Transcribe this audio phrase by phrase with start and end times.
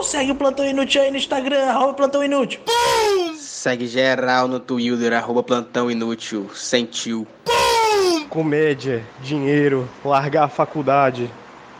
[0.00, 0.02] Pum!
[0.02, 2.60] Segue o Plantão Inútil aí no Instagram, arroba Plantão Inútil.
[2.64, 3.34] Pum!
[3.36, 6.48] Segue geral no Twitter, arroba Plantão Inútil.
[6.54, 7.26] Sentiu.
[7.44, 8.24] Pum!
[8.28, 11.30] Comédia, dinheiro, largar a faculdade.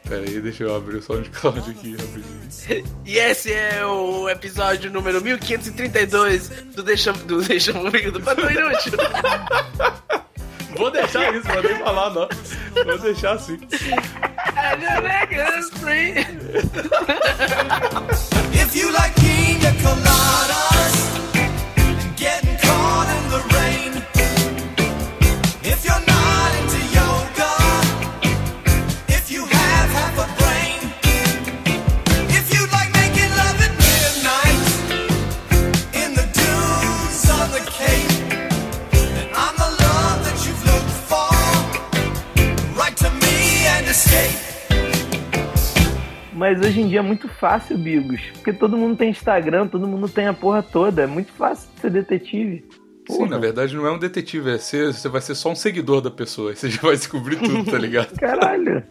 [0.09, 2.85] Pera aí, deixa eu abrir o SoundCloud aqui rapidinho.
[3.07, 8.95] e esse é o episódio número 1532 do Deixa, do Deixa Comigo do Patrão Inútil.
[10.77, 12.29] Vou deixar isso, vou nem falar, não.
[12.85, 13.59] Vou deixar assim.
[18.53, 20.78] If you like pina coladas
[46.39, 48.21] Mas hoje em dia é muito fácil, Bigos.
[48.35, 51.03] Porque todo mundo tem Instagram, todo mundo tem a porra toda.
[51.03, 52.65] É muito fácil ser detetive.
[53.05, 53.25] Porra.
[53.25, 56.01] Sim, na verdade não é um detetive, é ser, você vai ser só um seguidor
[56.01, 56.51] da pessoa.
[56.51, 58.15] Aí você já vai descobrir tudo, tá ligado?
[58.21, 58.85] Caralho.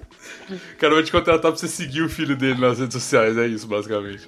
[0.50, 3.48] O cara vai te contratar pra você seguir o filho dele nas redes sociais, é
[3.48, 4.28] isso, basicamente.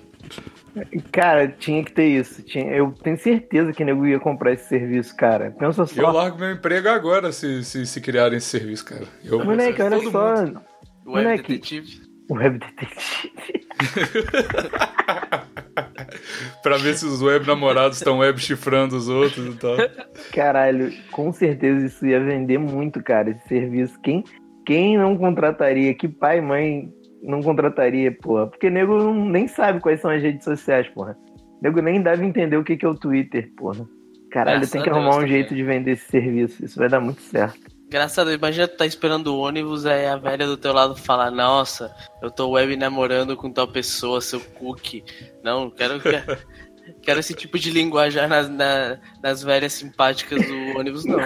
[1.11, 2.41] Cara, tinha que ter isso.
[2.43, 5.51] Tinha, eu tenho certeza que o nego ia comprar esse serviço, cara.
[5.59, 6.01] Pensa só.
[6.01, 9.05] Eu largo meu emprego agora se, se, se criarem esse serviço, cara.
[9.25, 10.35] Eu, Moleque, olha só.
[10.35, 10.61] Mundo.
[11.05, 12.08] Web Moleque, detetive.
[12.29, 13.31] Web detetive.
[16.61, 19.75] pra ver se os web namorados estão web chifrando os outros e tal.
[20.33, 23.99] Caralho, com certeza isso ia vender muito, cara, esse serviço.
[24.01, 24.23] Quem,
[24.65, 25.93] quem não contrataria?
[25.93, 28.47] Que pai e mãe não contrataria, porra?
[28.47, 31.17] Porque nego não, nem sabe quais são as redes sociais, porra.
[31.61, 33.87] Nego nem deve entender o que, que é o Twitter, porra.
[34.31, 36.63] Caralho, Graças tem que arrumar Deus, um jeito de vender esse serviço.
[36.63, 37.78] Isso vai dar muito certo.
[37.89, 40.95] Graças a Deus, imagina tu tá esperando o ônibus, aí a velha do teu lado
[40.95, 41.91] fala, nossa,
[42.21, 45.03] eu tô web namorando com tal pessoa, seu cookie.
[45.43, 46.37] Não, quero, quero,
[47.01, 51.19] quero esse tipo de linguajar nas, na, nas velhas simpáticas do ônibus, não.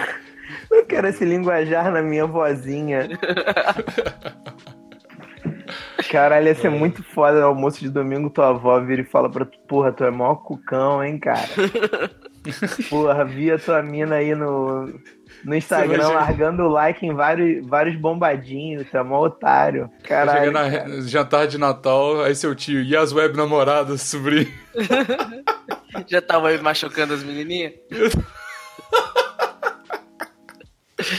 [0.70, 3.10] Eu quero esse linguajar na minha vozinha.
[6.10, 9.44] Caralho, ia ser muito foda no almoço de domingo tua avó vira e fala pra
[9.44, 11.48] tu, porra, tu é mó cucão, hein, cara?
[12.88, 14.92] Porra, via tua mina aí no,
[15.44, 19.90] no Instagram largando like em vários, vários bombadinhos, é mó otário.
[20.02, 20.38] Caralho.
[20.38, 24.50] Chega na jantar de Natal, aí seu tio, e as web namoradas, sobrinho?
[26.08, 27.74] Já tava aí machucando as menininhas?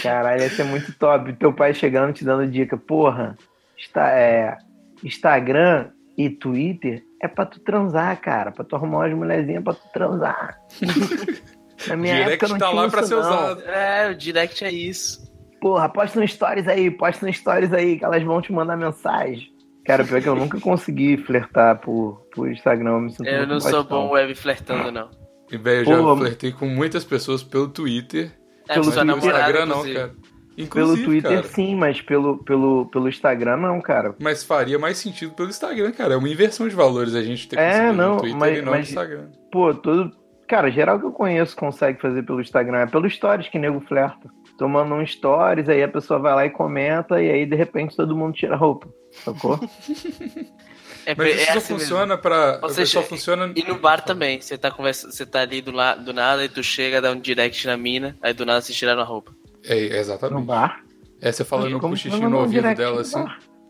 [0.02, 1.34] Caralho, ia ser muito top.
[1.34, 2.78] Teu pai chegando te dando dica.
[2.78, 3.38] Porra,
[3.78, 4.58] está, é,
[5.04, 8.52] Instagram e Twitter é pra tu transar, cara.
[8.52, 10.58] Pra tu arrumar umas mulherzinhas pra tu transar.
[11.88, 13.22] Na minha direct época não tá tinha lá pra ser não.
[13.22, 13.62] usado.
[13.64, 15.26] É, o direct é isso.
[15.62, 19.54] Porra, posta no stories aí, posta no stories aí, que elas vão te mandar mensagem.
[19.86, 23.08] Cara, pior que eu nunca consegui flertar por, por Instagram.
[23.20, 25.10] Eu, eu não sou bom web flertando, não.
[25.52, 28.32] E, velho, eu já Pô, flertei com muitas pessoas pelo Twitter.
[28.68, 30.16] É, pelo Twitter, Instagram não, cara.
[30.58, 31.48] Inclusive, pelo Twitter cara.
[31.54, 34.16] sim, mas pelo, pelo, pelo Instagram não, cara.
[34.20, 36.14] Mas faria mais sentido pelo Instagram, cara.
[36.14, 38.72] É uma inversão de valores a gente ter é, não, no Twitter mas, e não
[38.72, 39.28] mas, no Instagram.
[39.52, 40.12] Pô, todo.
[40.48, 42.80] Cara, geral que eu conheço consegue fazer pelo Instagram.
[42.80, 44.30] É pelo Stories que nego flerta.
[44.58, 48.16] Tomando um Stories, aí a pessoa vai lá e comenta, e aí de repente todo
[48.16, 48.88] mundo tira a roupa.
[49.12, 49.60] Sacou?
[51.06, 52.22] É, Mas isso é só assim funciona mesmo.
[52.22, 52.58] pra.
[52.62, 53.54] Você só funciona.
[53.56, 54.42] E no bar também.
[54.42, 55.12] Você tá, conversa...
[55.12, 55.94] você tá ali do, la...
[55.94, 59.00] do nada e tu chega, dá um direct na mina, aí do nada você tira
[59.00, 59.32] a roupa.
[59.64, 60.40] É, exatamente.
[60.40, 60.84] No bar?
[61.22, 63.24] É, você falando cochicho no ouvido dela assim.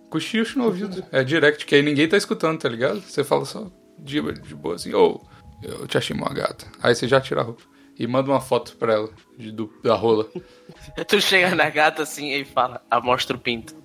[0.10, 1.04] Cochicho no ouvido.
[1.12, 3.02] É direct, que aí ninguém tá escutando, tá ligado?
[3.02, 3.70] Você fala só
[4.00, 5.35] de, de boa assim, ô, oh,
[5.66, 6.66] eu te achei uma gata.
[6.82, 7.64] Aí você já tira a roupa.
[7.98, 10.28] E manda uma foto pra ela, de, do, da rola.
[11.08, 13.74] tu chega na gata assim e fala, amostra o pinto.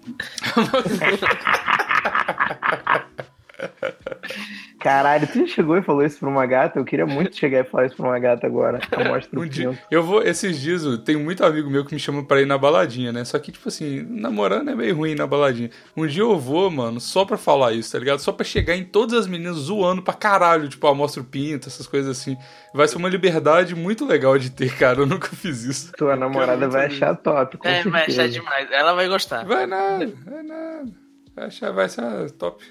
[4.80, 6.78] Caralho, tu chegou e falou isso pra uma gata?
[6.78, 8.80] Eu queria muito chegar e falar isso pra uma gata agora.
[9.08, 12.24] Mostra um dia, eu vou, esses dias, eu tenho muito amigo meu que me chama
[12.24, 13.24] pra ir na baladinha, né?
[13.24, 15.70] Só que, tipo assim, namorando é meio ruim na baladinha.
[15.96, 18.20] Um dia eu vou, mano, só pra falar isso, tá ligado?
[18.20, 21.68] Só pra chegar em todas as meninas zoando pra caralho, tipo, ah, mostra o pinto,
[21.68, 22.36] essas coisas assim.
[22.74, 25.00] Vai ser uma liberdade muito legal de ter, cara.
[25.00, 25.92] Eu nunca fiz isso.
[25.96, 27.90] Tua namorada vai achar top, com É, certeza.
[27.90, 28.68] vai achar demais.
[28.70, 29.44] Ela vai gostar.
[29.44, 30.90] Vai nada, vai nada.
[31.36, 32.64] Vai achar, vai ser top.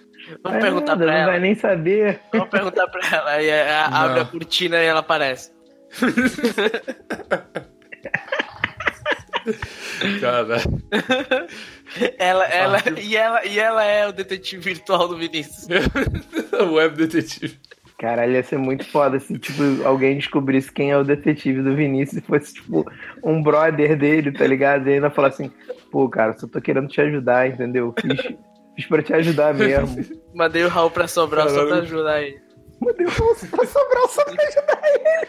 [0.44, 1.32] Vamos É perguntar nada, pra não ela.
[1.32, 2.20] vai nem saber.
[2.32, 3.32] Vamos perguntar pra ela.
[3.32, 5.52] Aí é, abre a cortina e ela aparece.
[10.22, 10.58] Cara,
[12.20, 15.68] Ela, ela, e, ela, e ela é o detetive virtual do Vinícius.
[16.72, 17.58] web detetive.
[17.98, 22.22] Caralho, ia ser muito foda se, tipo, alguém descobrisse quem é o detetive do Vinícius
[22.22, 22.90] e fosse, tipo,
[23.24, 24.88] um brother dele, tá ligado?
[24.88, 25.52] E ainda falar assim,
[25.92, 27.94] pô, cara, só tô querendo te ajudar, entendeu?
[28.00, 28.36] Fiz,
[28.80, 29.98] fiz pra te ajudar mesmo.
[30.34, 32.38] Mandei o Raul pra Sobral só pra ajudar aí.
[32.80, 35.28] Mandei o Raul pra Sobral só pra ajudar ele.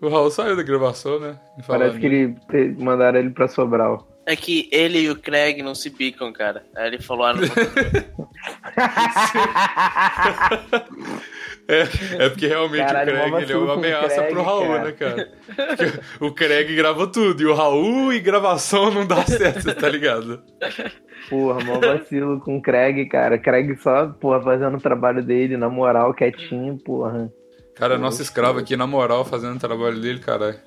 [0.00, 1.38] O Raul saiu da gravação, né?
[1.66, 4.08] Parece que ele te- mandaram ele pra Sobral.
[4.26, 6.64] É que ele e o Craig não se bicam, cara.
[6.76, 7.42] Aí ele falou, ah, não
[11.68, 14.84] É, é porque realmente Caralho, o Craig ele é uma ameaça Craig, pro Raul, cara.
[14.84, 15.32] né, cara?
[15.76, 20.42] Porque o Craig grava tudo, e o Raul e gravação não dá certo, tá ligado?
[21.30, 23.38] Porra, mó vacilo com o Craig, cara.
[23.38, 27.32] Craig só, porra, fazendo o trabalho dele, na moral, quietinho, porra.
[27.76, 30.58] Cara, nosso escravo aqui, na moral, fazendo o trabalho dele, caralho.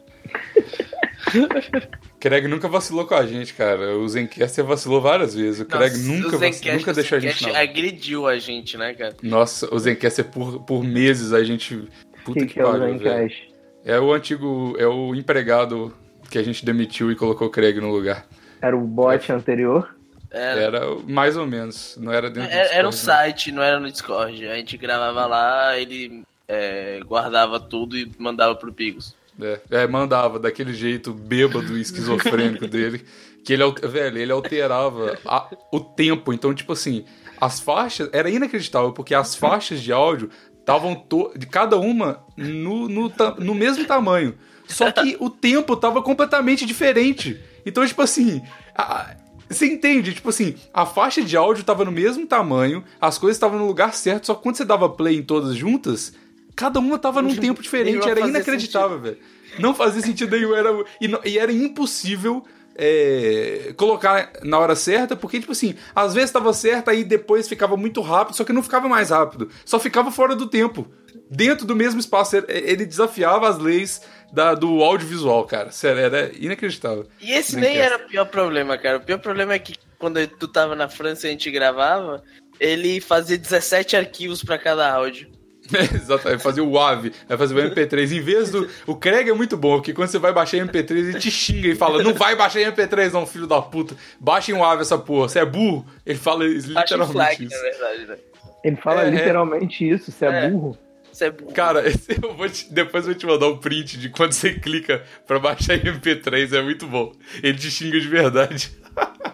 [2.30, 3.96] Craig nunca vacilou com a gente, cara.
[3.98, 5.60] O Zencaster vacilou várias vezes.
[5.62, 8.94] O Craig Nossa, nunca, o Zencast- nunca deixou a gente Zencast agrediu a gente, né,
[8.96, 9.16] cara?
[9.22, 11.76] Nossa, o Zencaster por, por meses a gente.
[11.76, 11.88] O
[12.26, 13.00] Puta que, que, que é o pariu, velho.
[13.00, 13.54] Zencast?
[13.86, 14.76] É o antigo.
[14.80, 15.94] É o empregado
[16.32, 18.26] que a gente demitiu e colocou o Craig no lugar.
[18.60, 19.96] Era o bot anterior?
[20.32, 21.96] Era, Era o- mais ou menos.
[22.02, 23.24] Não era dentro do era, era um Discord, não.
[23.24, 24.48] site, não era no Discord.
[24.48, 29.16] A gente gravava lá, ele é, guardava tudo e mandava pro Pigos.
[29.42, 33.04] É, é, mandava daquele jeito bêbado e esquizofrênico dele.
[33.44, 36.32] Que ele, velho, ele alterava a- o tempo.
[36.34, 37.06] Então, tipo assim,
[37.40, 38.10] as faixas.
[38.14, 40.30] Era inacreditável, porque as faixas de áudio
[40.60, 41.06] estavam
[41.38, 44.36] de cada uma no, no, no mesmo tamanho.
[44.68, 47.40] Só que o tempo tava completamente diferente.
[47.66, 48.42] Então, tipo assim.
[48.76, 49.16] a-
[49.48, 50.12] você entende?
[50.16, 53.94] Tipo assim, a faixa de áudio tava no mesmo tamanho, as coisas estavam no lugar
[53.94, 56.14] certo, só que quando você dava play em todas juntas,
[56.56, 59.18] cada uma tava num tempo diferente, era inacreditável, velho.
[59.60, 60.70] Não fazia sentido nenhum, era,
[61.00, 62.44] e, não- e era impossível
[62.78, 67.78] é, colocar na hora certa, porque, tipo assim, às vezes tava certo, aí depois ficava
[67.78, 70.88] muito rápido, só que não ficava mais rápido, só ficava fora do tempo.
[71.30, 75.72] Dentro do mesmo espaço, Ele- desafiava as leis da- do audiovisual, cara.
[75.72, 77.08] Sério, era inacreditável.
[77.22, 78.98] E esse Nem nem era o pior problema, cara.
[78.98, 82.22] O pior problema é que quando tu tava na França e a gente gravava,
[82.60, 85.30] ele fazia 17 arquivos pra cada áudio.
[85.94, 88.12] Exatamente, fazer o AVE, vai fazer o MP3.
[88.18, 88.70] Em vez do.
[88.86, 91.76] O Craig é muito bom, porque quando você vai baixar MP3, ele te xinga e
[91.76, 93.96] fala: Não vai baixar MP3, não, filho da puta.
[94.20, 95.86] Baixem o AVE essa porra, você é burro.
[96.06, 97.56] Ele fala literalmente flag, isso.
[97.56, 98.18] na verdade, né?
[98.64, 99.10] Ele fala É, é.
[99.12, 100.50] literalmente isso, você é, É.
[100.50, 100.78] burro.
[101.12, 101.54] Você é burro.
[101.54, 101.84] Cara,
[102.22, 105.40] eu vou te- depois eu vou te mandar um print de quando você clica pra
[105.40, 107.12] baixar MP3, é muito bom.
[107.42, 108.72] Ele te xinga de verdade.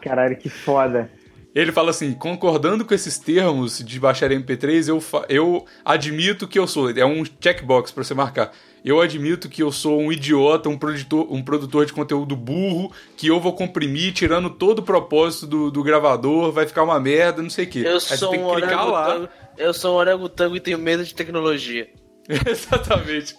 [0.01, 1.09] Caralho, que foda.
[1.53, 6.65] Ele fala assim: concordando com esses termos de baixar MP3, eu, eu admito que eu
[6.65, 6.89] sou.
[6.89, 8.51] É um checkbox pra você marcar.
[8.83, 13.27] Eu admito que eu sou um idiota, um produtor, um produtor de conteúdo burro, que
[13.27, 17.49] eu vou comprimir, tirando todo o propósito do, do gravador, vai ficar uma merda, não
[17.49, 17.83] sei o quê.
[17.85, 19.29] Eu Aí sou um orangotango.
[19.55, 21.89] Eu sou um orangotango e tenho medo de tecnologia.
[22.49, 23.35] Exatamente.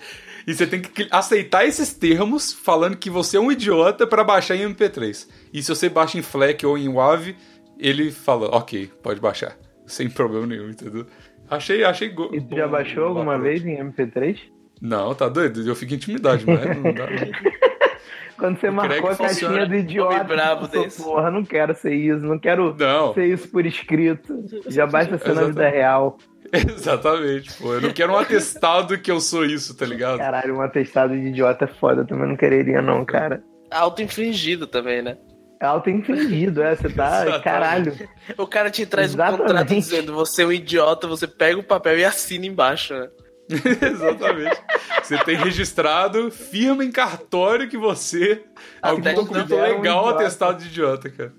[0.47, 4.57] E você tem que aceitar esses termos falando que você é um idiota pra baixar
[4.57, 5.27] em MP3.
[5.53, 7.37] E se você baixa em FLAC ou em WAV,
[7.83, 9.57] ele fala, ok, pode baixar.
[9.87, 11.07] Sem problema nenhum, entendeu?
[11.51, 14.39] Achei, achei go- E tu já baixou alguma vez em MP3?
[14.81, 15.67] Não, tá doido?
[15.69, 17.07] Eu fico intimidade, mas não dá.
[18.39, 21.03] Quando você marcou a caixinha do idiota, pensou, desse.
[21.05, 23.15] porra, não quero ser isso, não quero Não.
[23.15, 24.45] ser isso por escrito.
[24.67, 26.19] Já basta ser na vida real.
[26.53, 27.75] Exatamente, pô.
[27.75, 30.19] Eu não quero um atestado que eu sou isso, tá ligado?
[30.19, 33.45] Caralho, um atestado de idiota é foda, eu também não quereria não, cara.
[33.71, 35.17] Auto-infringido também, né?
[35.63, 37.45] É auto-infringido, é, você tá, Exatamente.
[37.45, 38.09] caralho.
[38.37, 39.43] O cara te traz um Exatamente.
[39.43, 43.09] contrato dizendo você é um idiota, você pega o papel e assina embaixo, né?
[43.81, 44.61] Exatamente.
[45.01, 48.43] Você tem registrado, firma em cartório que você.
[48.83, 50.21] Algum Até documento então é um legal idiota.
[50.25, 51.33] atestado de idiota, cara.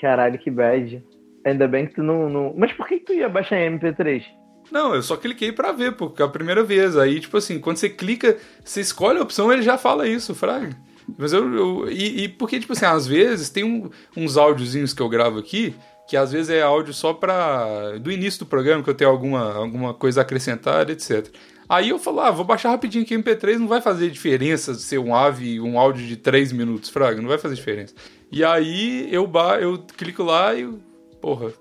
[0.00, 1.04] Caralho, que bad.
[1.46, 2.52] Ainda bem que tu não, não...
[2.56, 4.24] Mas por que que tu ia baixar em MP3?
[4.72, 6.96] Não, eu só cliquei pra ver, porque é a primeira vez.
[6.96, 10.89] Aí, tipo assim, quando você clica, você escolhe a opção, ele já fala isso, fraga.
[11.18, 11.54] Mas eu.
[11.54, 15.38] eu- e, e porque, tipo assim, às vezes tem um- uns áudiozinhos que eu gravo
[15.38, 15.74] aqui,
[16.08, 17.98] que às vezes é áudio só pra.
[17.98, 21.28] do início do programa, que eu tenho alguma, alguma coisa a acrescentar, etc.
[21.68, 25.14] Aí eu falo, ah, vou baixar rapidinho aqui MP3, não vai fazer diferença ser um
[25.14, 27.94] AVE, um áudio de 3 minutos, fraga, não vai fazer diferença.
[28.32, 30.68] E aí eu, ba eu clico lá e.
[31.20, 31.52] Porra.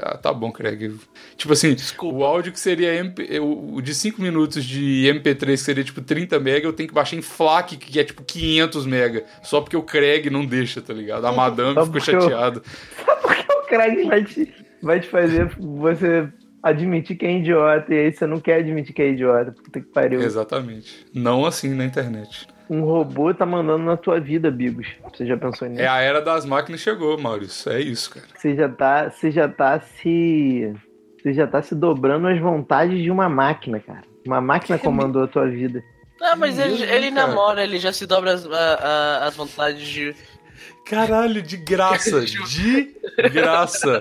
[0.00, 0.94] Ah, tá bom, Craig.
[1.36, 2.16] Tipo assim, Desculpa.
[2.18, 6.38] o áudio que seria MP, o de 5 minutos de MP3, que seria tipo 30
[6.38, 9.24] mega, eu tenho que baixar em FLAC, que é tipo 500 mega.
[9.42, 11.24] Só porque o Craig não deixa, tá ligado?
[11.26, 12.62] A madame Só ficou eu- chateada.
[13.22, 16.28] Porque o Craig vai te, vai te fazer você
[16.62, 19.50] admitir que é idiota, e aí você não quer admitir que é idiota.
[19.50, 20.20] Puta que pariu.
[20.22, 21.04] Exatamente.
[21.12, 22.46] Não assim na internet.
[22.74, 24.86] Um robô tá mandando na tua vida, Bigos.
[25.12, 25.82] Você já pensou nisso?
[25.82, 27.70] É a era das máquinas chegou, Maurício.
[27.70, 28.26] É isso, cara.
[28.34, 30.72] Você já tá, você já tá se.
[31.22, 34.02] Você já tá se dobrando às vontades de uma máquina, cara.
[34.26, 35.82] Uma máquina comandou a tua vida.
[36.20, 40.14] Não, mas ele, ele namora, ele já se dobra as, a- a- as vontades de.
[40.86, 42.22] Caralho, de graça.
[42.24, 44.00] De graça.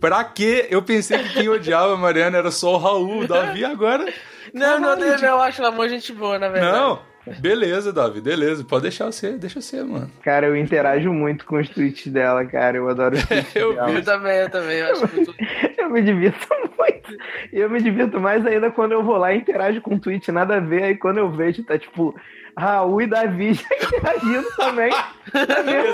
[0.00, 0.66] Pra quê?
[0.70, 4.04] Eu pensei que quem odiava a Mariana era só o Raul, o Davi agora.
[4.52, 6.76] Não, não, não, de- eu acho ela uma gente boa, na verdade.
[6.76, 7.00] Não,
[7.40, 8.64] beleza, Davi, beleza.
[8.64, 10.10] Pode deixar ser, deixa ser, mano.
[10.22, 12.76] Cara, eu interajo muito com os tweets dela, cara.
[12.76, 13.90] Eu adoro os tweets Eu dela.
[13.90, 14.78] Eu também, eu também.
[14.78, 15.34] Eu acho muito.
[15.78, 16.46] Eu me divirto
[16.78, 17.16] muito.
[17.50, 20.30] E eu me divirto mais ainda quando eu vou lá e interajo com um tweet,
[20.30, 20.82] nada a ver.
[20.82, 22.14] Aí quando eu vejo, tá tipo,
[22.58, 24.92] Raul e Davi já interagindo também.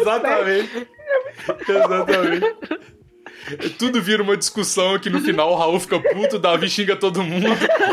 [0.00, 0.88] Exatamente.
[1.68, 2.54] Exatamente.
[3.78, 7.22] Tudo vira uma discussão que no final o Raul fica puto, o Davi xinga todo
[7.22, 7.46] mundo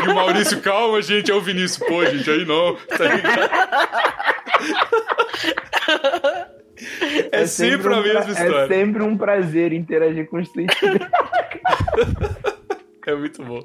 [0.04, 1.86] e o Maurício, calma, gente, é o Vinícius.
[1.86, 2.74] Pô, gente, aí não.
[2.76, 3.50] Tá ligado?
[7.30, 8.56] É, sempre, a um pra- mesma história.
[8.64, 10.76] É sempre um prazer interagir com os tweets.
[13.06, 13.64] É muito bom.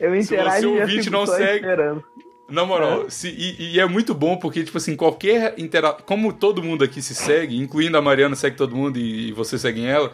[0.00, 2.04] Eu Se interajo você e eu ouvinte não segue- esperando.
[2.48, 5.98] Na moral, se- e, e é muito bom porque, tipo assim, qualquer interação.
[6.06, 9.58] Como todo mundo aqui se segue, incluindo a Mariana segue todo mundo e, e você
[9.58, 10.10] segue ela,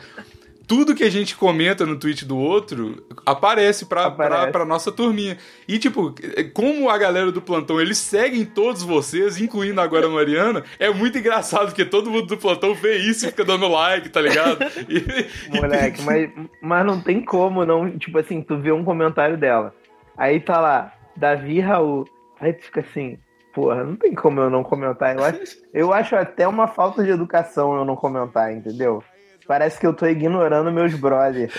[0.67, 4.43] tudo que a gente comenta no tweet do outro aparece pra, Aparece.
[4.43, 5.37] Pra, pra nossa turminha.
[5.69, 6.15] E, tipo,
[6.53, 11.19] como a galera do plantão, eles seguem todos vocês, incluindo agora a Mariana, é muito
[11.19, 14.59] engraçado porque todo mundo do plantão vê isso e fica dando like, tá ligado?
[14.89, 14.97] E-
[15.55, 16.31] e- Moleque, mas,
[16.61, 19.75] mas não tem como não, tipo assim, tu vê um comentário dela.
[20.17, 22.05] Aí tá lá, Davi e Raul.
[22.41, 23.19] Aí tu fica assim,
[23.55, 25.17] porra, não tem como eu não comentar.
[25.17, 25.41] Eu acho,
[25.73, 29.03] eu acho até uma falta de educação eu não comentar, entendeu?
[29.47, 31.53] Parece que eu tô ignorando meus brothers.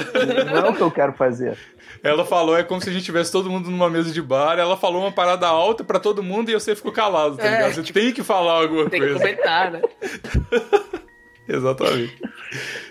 [0.51, 1.55] Não é o que eu quero fazer.
[2.03, 4.75] Ela falou, é como se a gente tivesse todo mundo numa mesa de bar, ela
[4.77, 7.73] falou uma parada alta pra todo mundo e você ficou calado, tá É, ligado?
[7.73, 9.19] Você tipo, tem que falar alguma Tem que coisa.
[9.19, 9.81] comentar, né?
[11.47, 12.19] Exatamente.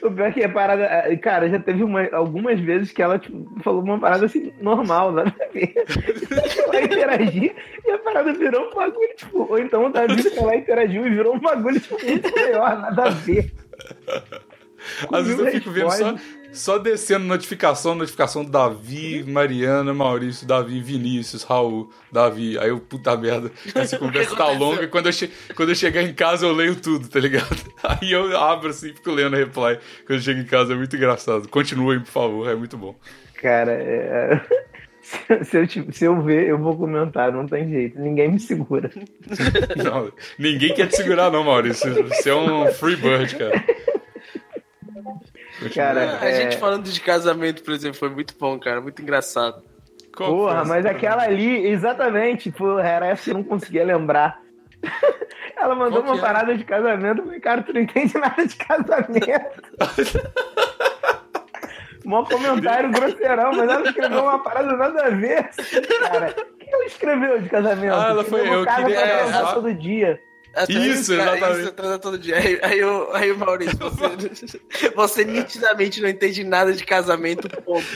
[0.01, 0.85] O pior é que a parada.
[0.85, 5.11] eh, Cara, já teve uma- algumas vezes que ela tipo, falou uma parada assim, normal,
[5.11, 5.75] nada a ver.
[6.73, 9.47] Ela interagir e a parada virou um bagulho, tipo.
[9.51, 13.05] Ou então o Davi foi lá interagiu e virou um bagulho tipo, muito maior, nada
[13.07, 13.53] a ver.
[15.13, 16.15] Às vezes eu Comigo fico vendo só,
[16.53, 22.59] só descendo notificação, notificação do Davi, Mariana, Maurício, Davi, Vinícius, Raul, Davi.
[22.59, 26.03] Aí eu, puta merda, essa conversa tá longa e quando eu, che- quando eu chegar
[26.03, 27.57] em casa eu leio tudo, tá ligado?
[27.83, 29.79] Aí eu abro assim e fico lendo a reply.
[30.07, 31.49] Quando eu chego em casa é muito engraçado.
[31.49, 32.95] Continuem, por favor, é muito bom.
[33.43, 34.41] Cara, é...
[35.03, 37.99] se, se eu, tipo, se eu ver, eu vou comentar, não tem jeito.
[38.01, 38.91] Ninguém me segura.
[39.77, 41.93] Não, ninguém quer te segurar, não, Maurício.
[42.09, 43.65] Você é um free bird, cara.
[45.75, 46.43] Cara, A é...
[46.43, 48.81] gente falando de casamento, por exemplo, foi muito bom, cara.
[48.81, 49.63] Muito engraçado.
[50.17, 54.41] Qual Porra, mas aquela ali, exatamente, pô, era essa que eu não conseguia lembrar.
[55.57, 56.25] Ela mandou Qual uma é?
[56.25, 59.63] parada de casamento, eu falei, cara, tu não entende nada de casamento.
[62.05, 65.49] Mó comentário grosseirão, mas ela escreveu uma parada nada a ver.
[66.01, 67.95] Cara, o que ela escreveu de casamento?
[67.95, 70.21] Ah, ela foi- eu casa queria- pra é, todo dia.
[70.55, 71.63] Até Isso, cara, exatamente.
[71.63, 72.37] Isso, transa todo dia.
[72.37, 77.87] Aí, aí, o, aí o Maurício, você, você nitidamente não entende nada de casamento, ponto.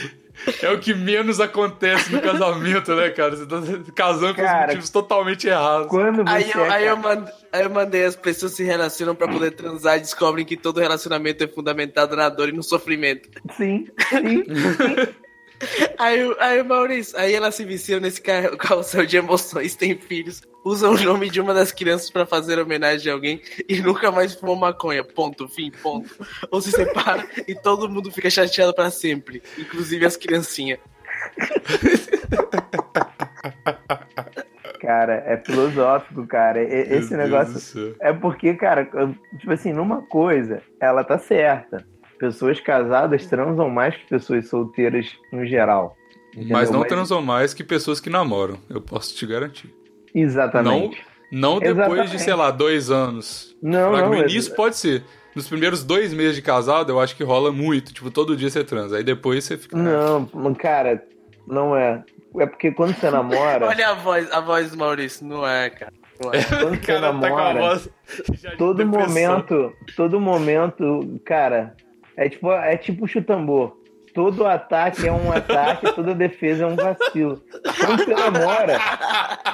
[0.61, 3.35] É o que menos acontece no casamento, né, cara?
[3.35, 3.57] Você tá
[3.93, 5.87] casando com os motivos totalmente errados.
[5.87, 6.29] Quando você.
[6.29, 9.51] Aí eu, aí, é eu mandei, aí eu mandei as pessoas se relacionam pra poder
[9.51, 13.29] transar e descobrem que todo relacionamento é fundamentado na dor e no sofrimento.
[13.57, 14.43] Sim, sim.
[15.97, 20.41] Aí, o- aí Maurício, aí elas se viciam nesse car- carrossel de emoções, têm filhos,
[20.63, 24.33] usam o nome de uma das crianças pra fazer homenagem a alguém e nunca mais
[24.33, 25.03] fumam maconha.
[25.03, 26.09] Ponto, fim, ponto.
[26.49, 30.79] Ou se separa e todo mundo fica chateado pra sempre, inclusive as criancinhas.
[34.79, 36.63] Cara, é filosófico, cara.
[36.63, 37.95] E- Meu Esse Deus negócio.
[37.99, 38.85] É porque, cara,
[39.37, 41.85] tipo assim, numa coisa, ela tá certa.
[42.19, 45.95] Pessoas casadas transam mais que pessoas solteiras no geral.
[46.33, 46.49] entendeu?
[46.51, 49.73] Mas não transam mais que pessoas que namoram, eu posso te garantir.
[50.13, 51.01] Exatamente.
[51.31, 52.11] Não depois Exatamente.
[52.11, 53.55] de, sei lá, dois anos.
[53.61, 54.09] Não, não.
[54.09, 55.03] no é- início pode ser.
[55.35, 57.93] Nos primeiros dois meses de casado, eu acho que rola muito.
[57.93, 58.97] Tipo, todo dia você transa.
[58.97, 59.77] Aí depois você fica.
[59.77, 61.03] Não, cara,
[61.47, 62.03] não é.
[62.37, 65.93] É porque quando você namora, Olha a voz, a voz do Maurício, não é, cara.
[66.23, 66.43] Não é.
[66.49, 67.89] quando O você cara tá com a namora, voz
[68.41, 69.07] já de todo depressão.
[69.07, 71.75] momento, todo momento, cara,
[72.19, 73.77] é tipo, é tipo chutambor.
[74.13, 77.41] Todo ataque é um ataque, toda defesa é um vacilo.
[77.79, 78.79] Quando você namora,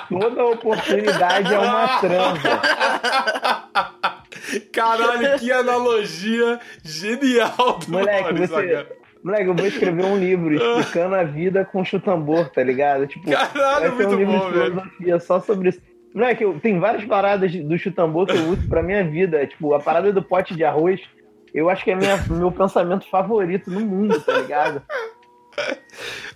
[0.09, 2.61] toda oportunidade é uma transa.
[4.71, 8.87] Caralho, que analogia genial do Moleque, Maurício você-.
[9.23, 13.07] Moleque, eu vou escrever um livro explicando a vida com chutambor, tá ligado?
[13.07, 14.71] Tipo, Caralho, vai ser um muito livro bom, de velho.
[14.71, 15.81] filosofia só sobre isso.
[16.13, 19.41] Moleque, eu, tem várias paradas do chutambor que eu uso pra minha vida.
[19.41, 21.01] É, Tipo, a parada do pote de arroz,
[21.55, 24.81] eu acho que é minha, meu pensamento favorito no mundo, tá ligado?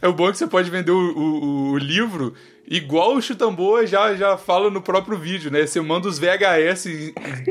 [0.02, 2.34] É o bom que você pode vender o, o- o livro
[2.66, 5.66] igual o Chutambô já, já fala no próprio vídeo, né?
[5.68, 6.86] Você manda os VHS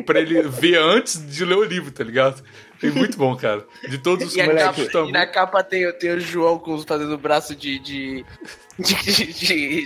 [0.06, 2.42] pra ele ver antes de ler o livro, tá ligado?
[2.82, 3.66] É muito bom, cara.
[3.86, 7.54] De todos os E, capa, e na capa tem, tem o João com, fazendo braço
[7.54, 8.24] de, de,
[8.78, 9.32] de, de-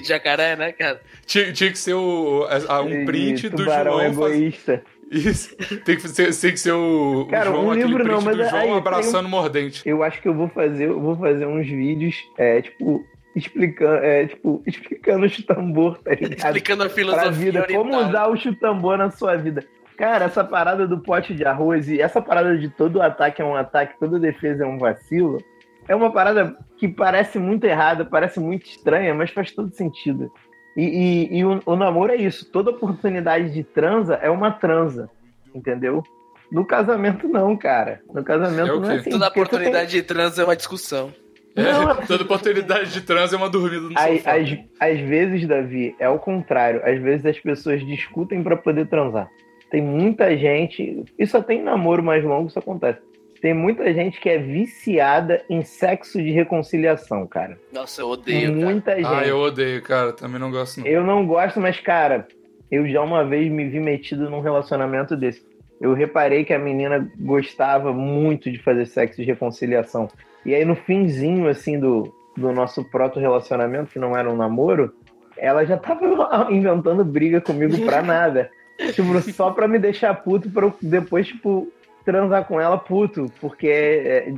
[0.02, 1.00] de jacaré, né, cara?
[1.26, 2.46] Tinha, tinha que ser o,
[2.84, 4.84] um E print do João faz- egoísta.
[5.12, 5.54] Isso.
[5.84, 8.22] Tem que ser, tem que ser o, o Cara, João, um aquele livro print não,
[8.22, 9.82] mas do João aí abraçando mordente.
[9.86, 13.04] Eu acho que eu vou fazer, eu vou fazer uns vídeos, é, tipo,
[13.36, 16.38] explicando, é, tipo, explicando o chutambor, tá ligado?
[16.38, 19.62] Explicando a pra filosofia vida, como usar o chutambor na sua vida.
[19.98, 23.54] Cara, essa parada do pote de arroz e essa parada de todo ataque é um
[23.54, 25.38] ataque, toda defesa é um vacilo,
[25.86, 30.32] é uma parada que parece muito errada, parece muito estranha, mas faz todo sentido.
[30.76, 35.10] E, e- e o, o namoro é isso, toda oportunidade de transa é uma transa,
[35.54, 36.02] entendeu?
[36.50, 38.00] No casamento não, cara.
[38.12, 39.10] No casamento É não é assim.
[39.10, 41.12] Toda você tem- oportunidade de trans é uma discussão.
[41.54, 44.36] Não, É, toda oportunidade de trans é uma dormida no Às, sofá.
[44.36, 46.80] às, às vezes, Davi, é o contrário.
[46.84, 49.28] Às vezes as pessoas discutem pra poder transar.
[49.70, 51.04] Tem muita gente.
[51.18, 53.00] E só tem namoro mais longo, isso acontece.
[53.42, 57.58] Tem muita gente que é viciada em sexo de reconciliação, cara.
[57.72, 58.64] Nossa, eu odeio, cara.
[58.64, 59.06] muita gente.
[59.06, 60.12] Ah, eu odeio, cara.
[60.12, 60.86] Também não gosto, não.
[60.86, 62.28] Eu não gosto, mas, cara,
[62.70, 65.44] eu já uma vez me vi metido num relacionamento desse.
[65.80, 70.08] Eu reparei que a menina gostava muito de fazer sexo de reconciliação.
[70.46, 74.94] E aí, no finzinho, assim, do, do nosso proto-relacionamento, que não era um namoro,
[75.36, 76.06] ela já tava
[76.48, 78.48] inventando briga comigo pra nada.
[78.94, 81.72] tipo, só pra me deixar puto, pra eu depois, tipo,
[82.04, 83.26] transar com ela puto.
[83.40, 84.32] Porque é,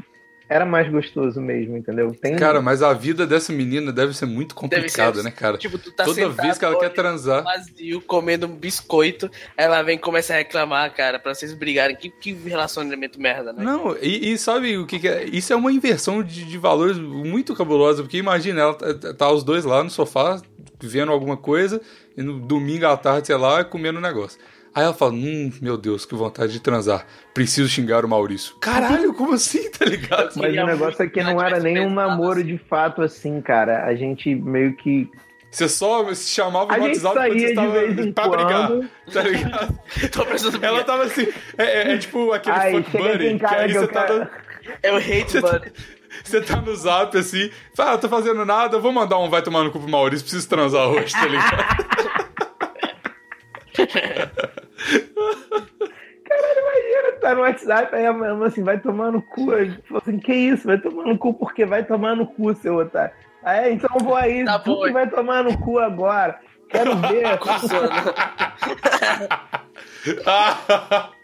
[0.49, 2.15] era mais gostoso mesmo, entendeu?
[2.15, 5.57] Tem, Cara, mas a vida dessa menina deve ser muito Deve ser- complicada, né, cara?
[5.57, 7.43] Tipo, tu tá Toda sentado, vez que ela quer transar.
[7.43, 11.97] vazio, comendo um biscoito, ela vem e começa a reclamar, cara, pra vocês brigarem.
[11.97, 13.65] Que, que relacionamento merda, né?
[13.65, 15.25] Não, e, e sabe o que, que é?
[15.25, 19.43] Isso é uma inversão de, de valores muito cabulosa, porque imagina, ela tá, tá os
[19.43, 20.41] dois lá no sofá,
[20.83, 21.81] vendo alguma coisa,
[22.17, 24.39] e no domingo à tarde, sei lá, comendo um negócio.
[24.75, 27.07] Aí ela fala, hum, meu Deus, que vontade de transar.
[27.33, 28.57] Preciso xingar o Maurício.
[28.61, 30.33] Caralho, como assim, tá ligado?
[30.37, 33.85] Mas o negócio é que não era nem um namoro de fato assim, cara.
[33.85, 35.09] A gente meio que.
[35.51, 38.13] Você só se chamava A no gente WhatsApp quando você saía de estava vez em
[38.13, 38.91] pra brigar, quando.
[39.13, 39.79] tá ligado?
[40.11, 43.69] Tô precisando Ela tava assim, é, é- é tipo aquele Ai, fuck buddy, que aí
[43.73, 44.29] que você tá, quero- no-
[44.83, 45.73] Eu hate, buddy.
[46.25, 49.63] você tá no zap assim, fala, ah, tô fazendo nada, vou mandar um vai tomar
[49.63, 51.87] no cu pro Maurício, preciso transar hoje, tá ligado?
[56.27, 59.53] Imagina, tá no WhatsApp, aí a mãe assim, vai tomar no cu.
[59.53, 60.67] Aí falou assim, que isso?
[60.67, 63.15] Vai tomar no cu porque vai tomar no cu, seu otário.
[63.43, 66.41] Aí, então eu vou aí, Tá tu que vai tomar no cu agora.
[66.69, 67.25] Quero ver.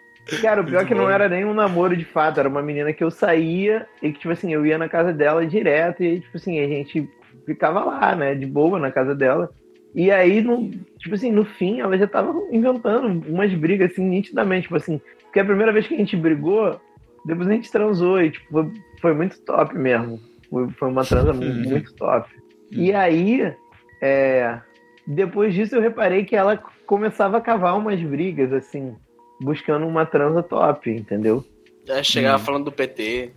[0.41, 2.93] Cara, o pior é que não era nem um namoro de fato, era uma menina
[2.93, 6.37] que eu saía e que, tipo assim, eu ia na casa dela direto e, tipo
[6.37, 7.09] assim, a gente
[7.45, 9.51] ficava lá, né, de boa na casa dela.
[9.95, 14.63] E aí, no, tipo assim, no fim, ela já tava inventando umas brigas, assim, nitidamente,
[14.65, 16.81] tipo assim, porque a primeira vez que a gente brigou,
[17.25, 20.21] depois a gente transou e, tipo, foi, foi muito top mesmo.
[20.49, 22.29] Foi, foi uma transa muito top.
[22.71, 23.53] E aí,
[24.01, 24.61] é,
[25.07, 28.95] depois disso eu reparei que ela começava a cavar umas brigas, assim,
[29.41, 31.45] buscando uma transa top, entendeu?
[31.85, 33.33] Já chegava falando do PT.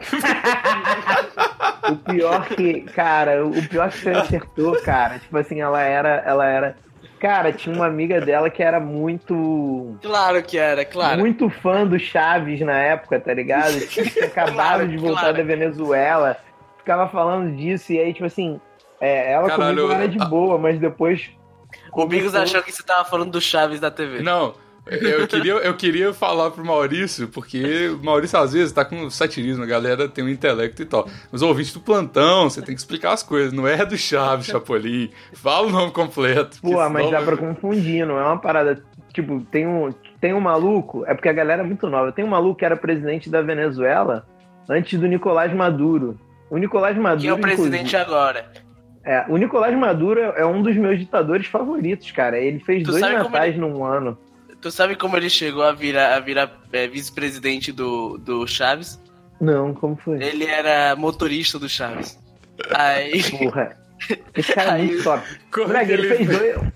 [1.88, 6.44] O pior que, cara, o pior que você acertou, cara, tipo assim, ela era, ela
[6.46, 6.76] era,
[7.18, 11.18] cara, tinha uma amiga dela que era muito, Claro que era, claro.
[11.20, 13.78] muito fã do Chaves na época, tá ligado?
[13.88, 15.36] Tinha acabado Claro, de voltar claro.
[15.36, 16.36] da Venezuela,
[16.78, 18.60] ficava falando disso e aí, tipo assim,
[19.00, 21.30] é, ela Caralho, comigo era de boa, mas depois
[21.92, 24.20] O Bigos achou que você tava falando do Chaves da TV.
[24.22, 24.54] Não,
[24.90, 29.62] eu queria, eu queria falar pro Maurício, porque o Maurício às vezes tá com satirismo,
[29.62, 31.08] a galera tem um intelecto e tal.
[31.30, 35.10] Mas ouvinte do plantão, você tem que explicar as coisas, não é do Chaves, Chapolin.
[35.32, 36.58] Fala o nome completo.
[36.60, 38.82] Pô, mas dá pra confundir, não é uma parada.
[39.12, 42.12] Tipo, tem um, tem um maluco, é porque a galera é muito nova.
[42.12, 44.24] Tem um maluco que era presidente da Venezuela
[44.68, 46.18] antes do Nicolás Maduro.
[46.48, 47.20] O Nicolás Maduro.
[47.22, 48.46] Que é o presidente inclusive- agora.
[49.04, 52.38] É, o Nicolás Maduro é um dos meus ditadores favoritos, cara.
[52.38, 54.16] Ele fez Tu dois natais num ano.
[54.60, 59.00] Tu sabe como ele chegou a virar, a virar é, vice-presidente do, do Chaves?
[59.40, 60.22] Não, como foi?
[60.22, 62.18] Ele era motorista do Chaves.
[62.74, 63.22] Aí.
[63.38, 63.76] Porra.
[64.36, 65.22] Esse cara é Aí- muito top.
[65.52, 66.72] Como é que ele ele fez dois.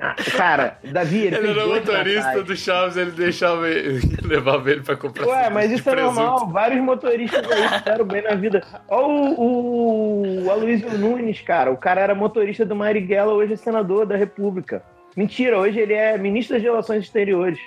[0.00, 4.70] Ah, Cara, Davi, ele, Ele fez era dois motorista do Chaves, ele deixava ele, levava
[4.70, 6.14] ele pra comprar Ué, mas isso é presunto.
[6.14, 6.48] normal.
[6.50, 8.64] Vários motoristas aí fizeram bem na vida.
[8.88, 11.70] Olha o, o Aloysio Nunes, cara.
[11.72, 14.84] O cara era motorista do Marighella, hoje é senador da República.
[15.16, 17.58] Mentira, hoje ele é ministro das Relações Exteriores.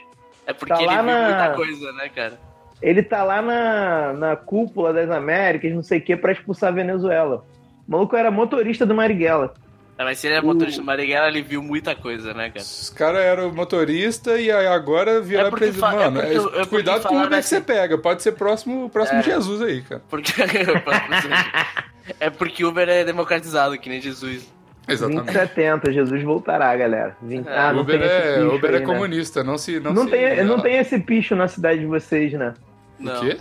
[0.47, 2.39] É porque Tá ele lá viu na- muita coisa, né, cara?
[2.81, 6.75] Ele tá lá na, na cúpula das Américas, não sei o que, pra expulsar a
[6.75, 7.45] Venezuela.
[7.87, 9.53] O maluco era motorista do Marighella.
[9.97, 12.59] É, mas se ele é motorista do Marighella, ele viu muita coisa, né, cara?
[12.61, 15.79] Os caras eram motorista e aí agora viraram É presidente.
[15.79, 17.97] fa- é Mano, porque- é- é cuidado com o Uber que você pega.
[17.97, 19.21] Pode ser próximo, próximo É.
[19.21, 20.01] de Jesus aí, cara.
[20.09, 20.33] Porque...
[22.19, 24.45] é porque Uber é democratizado, que nem Jesus.
[24.87, 25.25] Exatamente.
[25.25, 27.17] 2070, Jesus voltará, galera.
[27.21, 27.47] 20...
[27.47, 28.85] Ah, não Uber tem esse é, picho Uber aí, é né?
[28.85, 29.79] comunista, não se.
[29.79, 32.53] Não, Não, se, tem, não tem esse picho na cidade de vocês, né?
[32.99, 33.17] Não.
[33.17, 33.37] O quê?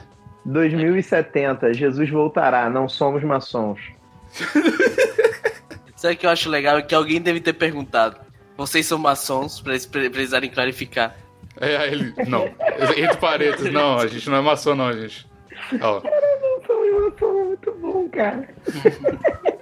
[0.46, 3.80] 2070, Jesus voltará, não somos maçons.
[5.96, 6.76] Sabe o que eu acho legal?
[6.78, 8.16] É que alguém deve ter perguntado.
[8.56, 11.16] Vocês são maçons, pra eles pre- precisarem clarificar.
[11.60, 12.14] É, aí ele.
[12.28, 12.46] Não.
[12.96, 15.26] Entre parênteses, não, a gente não é maçom, não, gente.
[15.80, 16.00] Ó,
[16.66, 18.48] Somos maçons, muito bom, cara.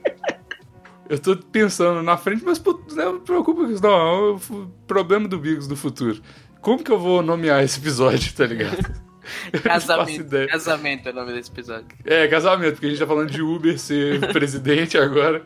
[1.12, 2.58] eu tô pensando na frente, mas
[2.96, 3.90] não me preocupa com isso, não.
[3.90, 6.22] É o problema do Bigos do futuro.
[6.62, 8.78] Como que eu vou nomear esse episódio, tá ligado?
[9.62, 10.48] Casamento.
[10.48, 11.86] Casamento é o nome desse episódio.
[12.04, 15.42] É, casamento, porque a gente tá falando de Uber ser presidente agora.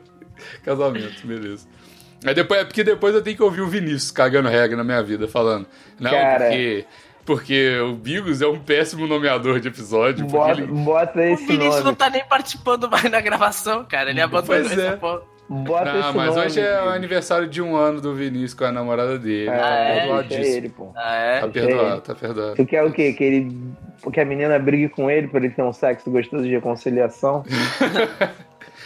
[0.64, 1.66] Casamento, beleza.
[2.24, 5.02] Aí depois, é porque depois eu tenho que ouvir o Vinícius cagando regra na minha
[5.02, 5.66] vida, falando.
[5.98, 6.44] Não, Cara.
[6.46, 6.84] porque.
[7.24, 10.24] Porque o Bigos é um péssimo nomeador de episódio.
[10.26, 11.84] Porque Bota, ele, bota O esse Vinícius nome.
[11.86, 14.10] não tá nem participando mais da gravação, cara.
[14.10, 14.96] Ele abandonou Pois essa é.
[14.96, 15.22] porra.
[15.48, 16.46] Bota não, esse mas nome.
[16.46, 19.48] hoje é o aniversário de um ano do Vinícius com a namorada dele.
[19.48, 19.86] É, Ah, é?
[19.86, 20.56] tá deixa perdoadíssimo.
[20.56, 20.92] ele, pô.
[20.96, 21.40] Ah, é?
[21.40, 22.54] Tá perdoado, tá perdoado.
[22.56, 23.12] Tu quer o quê?
[23.12, 23.56] Que, ele,
[24.12, 27.44] que a menina brigue com ele pra ele ter um sexo gostoso de reconciliação?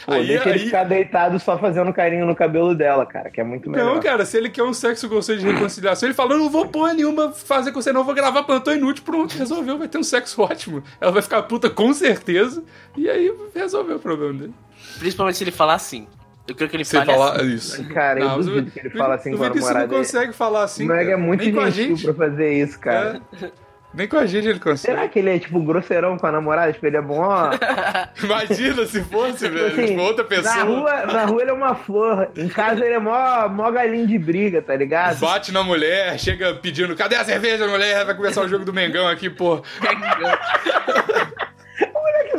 [0.07, 3.39] Pô, Aí- deixa ele aí- ficar deitado só fazendo carinho no cabelo dela, cara, que
[3.41, 3.95] é muito melhor.
[3.95, 6.67] Não, cara, se ele quer um sexo gostoso de reconciliação, ele fala: Eu não vou
[6.69, 9.05] porra nenhuma fazer com você, não, vou gravar plantão inútil.
[9.05, 10.83] Pronto, resolveu, vai ter um sexo ótimo.
[11.01, 12.65] Ela vai ficar puta com certeza,
[12.97, 14.55] e aí resolveu o problema dele.
[14.99, 16.07] Principalmente se ele falar assim.
[16.51, 17.55] Eu creio que ele Você fale falar assim.
[17.55, 17.85] isso.
[17.89, 19.99] Cara, eu o- duvido que ele fala assim com a namorada não dele.
[20.03, 20.85] consegue falar assim.
[20.85, 22.05] o Meg é muito Nem com a gentil gente.
[22.15, 23.21] pra fazer isso, cara.
[23.43, 23.49] É.
[23.93, 24.95] Nem com a gente ele consegue.
[24.95, 26.73] Será que ele é, tipo, grosseirão com a namorada?
[26.73, 27.51] Tipo, ele é bom, ó.
[28.23, 29.67] Imagina se fosse, velho.
[29.67, 30.55] Assim, tipo, outra pessoa.
[30.55, 32.29] Na rua, na rua ele é uma flor.
[32.37, 35.19] Em casa ele é mó, mó galinho de briga, tá ligado?
[35.19, 38.05] Bate na mulher, chega pedindo, cadê a cerveja, mulher?
[38.05, 39.61] Vai começar o jogo do Mengão aqui, pô.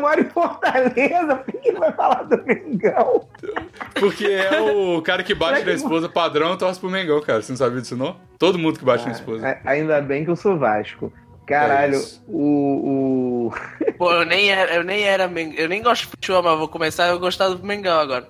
[0.02, 3.28] Mora em Fortaleza, por que ele vai falar do Mengão?
[4.00, 7.42] Porque é o cara que bate na esposa padrão torce pro Mengão, cara.
[7.42, 8.18] Você não sabia disso, não?
[8.40, 9.48] Todo mundo que bate na esposa.
[9.48, 11.14] A- Ainda bem que eu sou Vasco.
[11.46, 13.54] Caralho, É o, o.
[13.98, 17.10] Pô, eu nem era, eu nem era eu nem gosto de futebol, mas vou começar
[17.12, 18.28] a gostar do Mengão agora.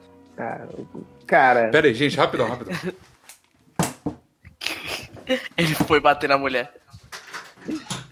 [1.28, 2.74] Cara, Pera aí, gente, rapidão, rapidão.
[5.58, 6.74] Ele foi bater na mulher.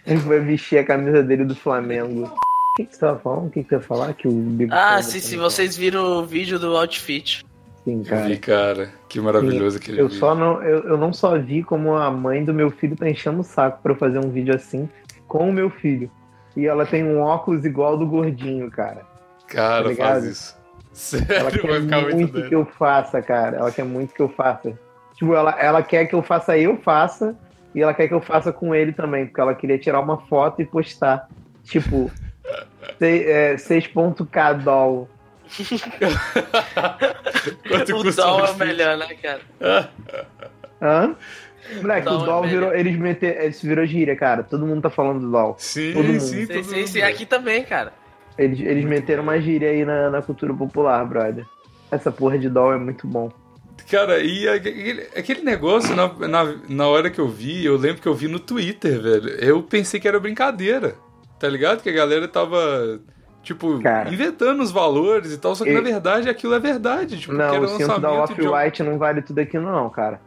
[0.06, 2.32] ele foi vestir a camisa dele do Flamengo.
[2.80, 3.48] O que, que você tava falando?
[3.48, 4.14] O que, que você ia falar?
[4.14, 5.52] Que o Ah, se, se falando?
[5.52, 7.46] vocês viram o vídeo do outfit.
[7.84, 8.28] Sim, cara.
[8.28, 8.90] vi, cara.
[9.10, 10.20] Que maravilhoso aquele Eu vídeo.
[10.20, 13.42] só não, eu, eu não só vi como a mãe do meu filho tá enchendo
[13.42, 14.88] o saco pra eu fazer um vídeo assim
[15.28, 16.10] com o meu filho.
[16.56, 19.06] E ela tem um óculos igual do gordinho, cara.
[19.48, 20.58] Cara, tá faz isso.
[21.30, 23.58] Ela Sério, quer vai ficar muito muito que eu faça, cara.
[23.58, 24.74] Ela quer muito que eu faça.
[25.16, 27.36] Tipo, ela, ela quer que eu faça, eu faça,
[27.76, 30.62] e ela quer que eu faça com ele também, porque ela queria tirar uma foto
[30.62, 31.28] e postar.
[31.64, 32.12] Tipo,
[33.02, 35.10] é, 6.k doll.
[37.68, 39.42] Quanto o custa Dol um é o melhor, né, cara?
[40.82, 41.16] Hã?
[41.82, 42.60] Moleque, Doll o é doll melhor.
[42.60, 42.74] virou.
[42.76, 44.44] Eles meter, isso virou gíria, cara.
[44.44, 45.56] Todo mundo tá falando do doll.
[45.58, 46.20] Sim, Todo mundo.
[46.20, 46.88] sim, Sim, todo sim, mundo.
[46.88, 47.94] sim, aqui também, cara.
[48.38, 51.46] Eles, eles meteram uma gíria aí na, na cultura popular, brother.
[51.92, 53.32] Essa porra de doll é muito bom.
[53.90, 58.08] Cara, e aquele, aquele negócio, na, na, na hora que eu vi, eu lembro que
[58.08, 59.30] eu vi no Twitter, velho.
[59.30, 60.96] Eu pensei que era brincadeira.
[61.40, 61.82] Tá ligado?
[61.82, 63.00] Que a galera tava,
[63.42, 64.10] tipo, Cara.
[64.14, 65.56] inventando os valores e tal.
[65.56, 67.18] Só que E- na verdade aquilo é verdade.
[67.20, 70.20] Tipo, Não, o cinto da lançamento de Off-White não vale tudo aquilo, não, cara.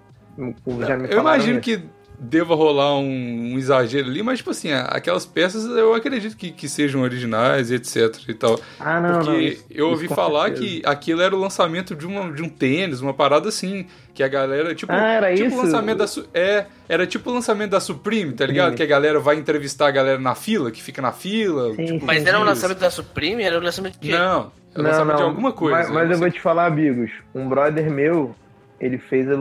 [0.87, 1.61] Já me Eu imagino isso.
[1.61, 1.85] que
[2.22, 6.68] deva rolar um, um exagero ali, mas, tipo assim, aquelas peças eu acredito que, que
[6.68, 8.58] sejam originais e etc e tal.
[8.78, 9.40] Ah, não, Porque não.
[9.40, 10.62] isso- eu ouvi falar certeza.
[10.64, 13.87] que aquilo era o lançamento de, uma, de um tênis, uma parada assim.
[14.14, 15.56] Que a galera, tipo, Ah, era tipo isso?
[15.58, 16.04] o lançamento da
[16.38, 18.70] É, era tipo o lançamento da Supreme, tá ligado?
[18.72, 18.76] Supreme.
[18.76, 21.74] Que a galera vai entrevistar a galera na fila, que fica na fila.
[21.74, 22.04] Sim, tipo, sim.
[22.06, 22.50] Mas era o isso.
[22.50, 23.42] lançamento da Supreme?
[23.42, 24.12] Era o lançamento de quê?
[24.14, 25.78] Não, é o lançamento de alguma coisa.
[25.78, 27.11] Mas, mas eu vou te falar, amigos.
[27.35, 28.37] Um brother meu,
[28.78, 29.40] ele fez o,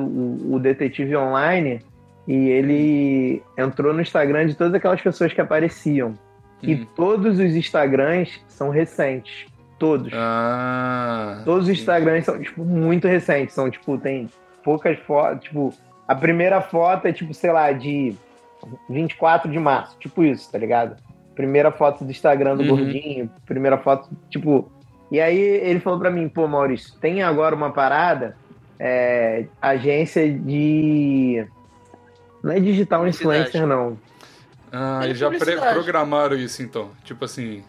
[0.55, 1.81] o detetive online
[2.27, 6.13] e ele entrou no Instagram de todas aquelas pessoas que apareciam.
[6.61, 6.85] E Hum.
[6.95, 9.45] todos os Instagrams são recentes.
[9.79, 10.11] Todos.
[10.15, 11.41] Ah.
[11.43, 11.79] Todos os.
[11.79, 13.55] Instagrams são, tipo, muito recentes.
[13.55, 14.29] São, tipo, tem
[14.63, 15.43] poucas fotos.
[15.45, 15.73] Tipo,
[16.07, 18.13] A primeira foto é tipo, sei lá, de
[18.89, 20.97] 24 de março, tipo isso, tá ligado?
[21.35, 22.69] Primeira foto do Instagram do Uhum.
[22.69, 24.69] gordinho, primeira foto, tipo.
[25.09, 28.35] E aí ele falou pra mim, pô, Maurício, tem agora uma parada,
[28.77, 31.45] é, agência de.
[32.43, 33.97] Não é digital influencer, não.
[34.71, 36.89] Ah, É eles já pré-programaram isso, então.
[37.03, 37.63] Tipo assim.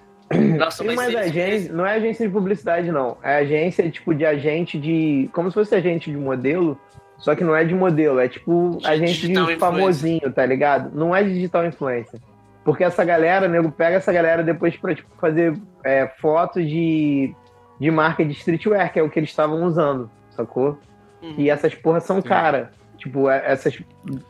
[0.56, 3.18] Nossa, Tem mas agência, não é agência de publicidade, não.
[3.22, 5.28] É agência tipo de agente de.
[5.32, 6.78] Como se fosse agente de modelo,
[7.18, 9.58] só que não é de modelo, é tipo De agente de influencer.
[9.58, 10.90] famosinho, tá ligado?
[10.96, 12.18] Não é digital influencer.
[12.64, 15.54] Porque essa galera, nego, pega essa galera depois pra tipo, fazer
[15.84, 17.34] é, fotos de,
[17.78, 20.78] de marca de streetwear, que é o que eles estavam usando, sacou?
[21.20, 21.34] Uhum.
[21.36, 22.28] E essas porras são Sim.
[22.28, 22.68] caras.
[23.02, 23.76] Tipo, é- essas.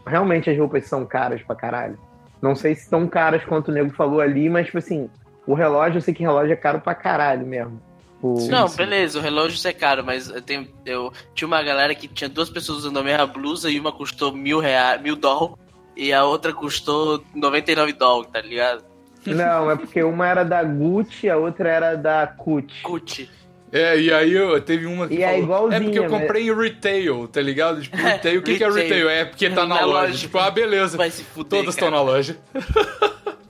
[0.06, 1.98] Realmente as roupas são caras pra caralho.
[2.40, 5.10] Não sei se tão caras quanto o nego falou ali, mas, tipo assim,
[5.46, 7.80] o relógio, eu sei que relógio é caro pra caralho mesmo.
[8.22, 8.50] O- Sim.
[8.50, 12.08] Não, beleza, o relógio isso é caro, mas eu, tenho, eu tinha uma galera que
[12.08, 15.56] tinha duas pessoas usando a mesma blusa e uma custou mil reais, mil dólares
[15.96, 18.84] e a outra custou 99 dólares, tá ligado?
[19.26, 22.82] Não, é porque uma era da Gucci, a outra era da Gucci.
[22.82, 23.30] Gucci.
[23.72, 26.20] É, e aí eu, teve uma que E é falou, igualzinha, É porque eu mas-
[26.20, 27.80] comprei em retail, tá ligado?
[27.80, 29.08] Tipo, retail, o que, que é Retail.
[29.08, 30.00] É porque tá na, Na loja.
[30.08, 30.18] loja.
[30.18, 30.96] Tipo, ah, beleza.
[30.98, 32.36] Vai se fuder, Todas estão na loja.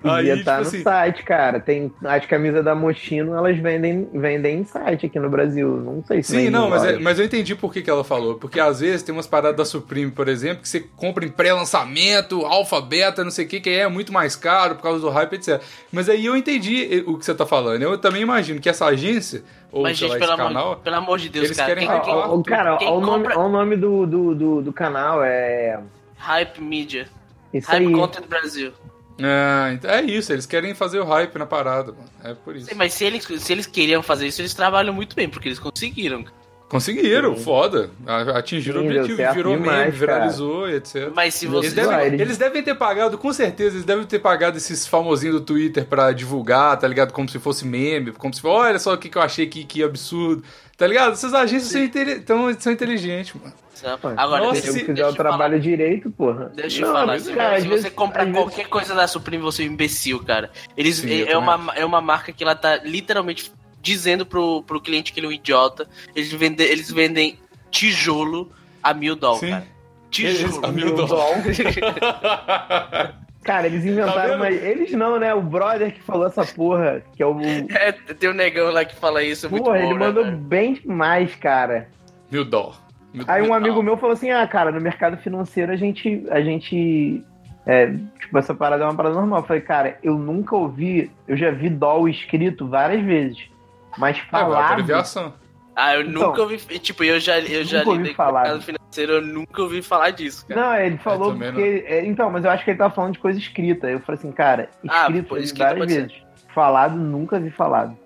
[0.00, 1.60] Podia aí, tipo estar no assim, site, cara.
[1.60, 5.68] Tem as camisas da Moschino, elas vendem, vendem em site aqui no Brasil.
[5.76, 8.34] Não sei se Sim, não, mas, é- mas eu entendi por que, que ela falou.
[8.36, 12.44] Porque às vezes tem umas paradas da Supreme, por exemplo, que você compra em pré-lançamento,
[12.44, 15.34] alfa, beta, não sei o que, que é muito mais caro por causa do hype,
[15.34, 15.60] etc.
[15.92, 17.82] Mas aí eu entendi o que você tá falando.
[17.82, 20.96] Eu também imagino que essa agência, ou Mas, gente, lá, pelo esse amor, canal, pelo
[20.96, 21.68] amor de Deus, eles cara.
[21.74, 24.34] querem Quem, quem, ó, cara, quem ó, o nome, compra- ó o nome do, do,
[24.34, 25.78] do, do canal, é.
[26.16, 27.06] Hype Media.
[27.54, 27.92] Isso Hype aí.
[27.92, 28.72] Content Brasil.
[29.18, 32.08] É, então é isso, eles querem fazer o hype na parada, mano.
[32.24, 32.66] É por isso.
[32.66, 35.58] Sim, mas se eles, se eles queriam fazer isso, eles trabalham muito bem, porque eles
[35.58, 36.24] conseguiram.
[36.72, 37.44] Conseguiram, Sim.
[37.44, 37.90] foda.
[38.34, 41.12] Atingiram Sim, o objetivo, virou demais, meme, viralizou e etc.
[41.14, 41.66] Mas se Eles você.
[41.66, 45.38] Eles devem, eles- eles devem ter pagado, com certeza, eles devem ter pagado esses famosinhos
[45.38, 47.12] do Twitter pra divulgar, tá ligado?
[47.12, 49.64] Como se fosse meme, como se fosse, olha só o que, que eu achei que,
[49.64, 50.42] que absurdo,
[50.78, 51.12] tá ligado?
[51.12, 53.52] Essas agências são, intele- tão- são inteligentes, mano.
[54.16, 56.50] Agora, Nossa, se eu fizer o eu trabalho direito, porra.
[56.54, 59.06] Deixa eu Não, falar, mas, se, cara, se você comprar às vezes- qualquer coisa da
[59.06, 60.50] Supreme, você é um imbecil, cara.
[60.74, 64.62] Eles, Sim, eu é, também uma, é uma marca que ela tá literalmente dizendo pro,
[64.62, 65.86] pro cliente que ele é um idiota.
[66.14, 67.36] Eles, vende, eles vendem
[67.70, 68.50] tijolo
[68.82, 69.66] a mil dólares, cara.
[70.18, 70.66] Eles- Tijolo.
[70.66, 71.58] a mil dólares.
[73.42, 74.36] Cara, eles Tá inventaram vendo?
[74.36, 74.50] uma.
[74.50, 75.34] Eles não, né?
[75.34, 77.36] O brother que falou essa porra, que é o.
[77.74, 80.24] É, tem um negão lá que fala isso, é muito Porra, bom, ele né, mandou
[80.24, 80.36] velho?
[80.36, 81.88] bem demais, cara.
[82.30, 82.78] Mil dólares.
[83.12, 86.24] Mil- Aí um mil- amigo meu falou assim: ah, cara, no mercado financeiro a gente.
[86.30, 87.20] A gente
[87.66, 87.86] é,
[88.20, 89.40] tipo, essa parada é uma parada normal.
[89.40, 91.10] Eu falei, cara, eu nunca ouvi.
[91.26, 93.38] Eu já vi doll escrito várias vezes.
[93.98, 94.72] Mas É, vai falado.
[94.72, 95.34] abreviação.
[95.74, 96.56] Ah, eu Então, nunca ouvi.
[96.78, 98.42] Tipo, eu já, eu já lidei com o falar.
[98.42, 100.60] mercado financeiro, eu nunca ouvi falar disso, cara.
[100.60, 101.84] Não, ele falou também porque.
[101.86, 103.88] é, então, mas eu acho que ele tava falando de coisa escrita.
[103.90, 106.00] Eu falei assim, cara, Ah, escrito pô, eu vi escrita várias pode ser.
[106.08, 106.22] vezes.
[106.54, 107.96] Falado, nunca vi falado.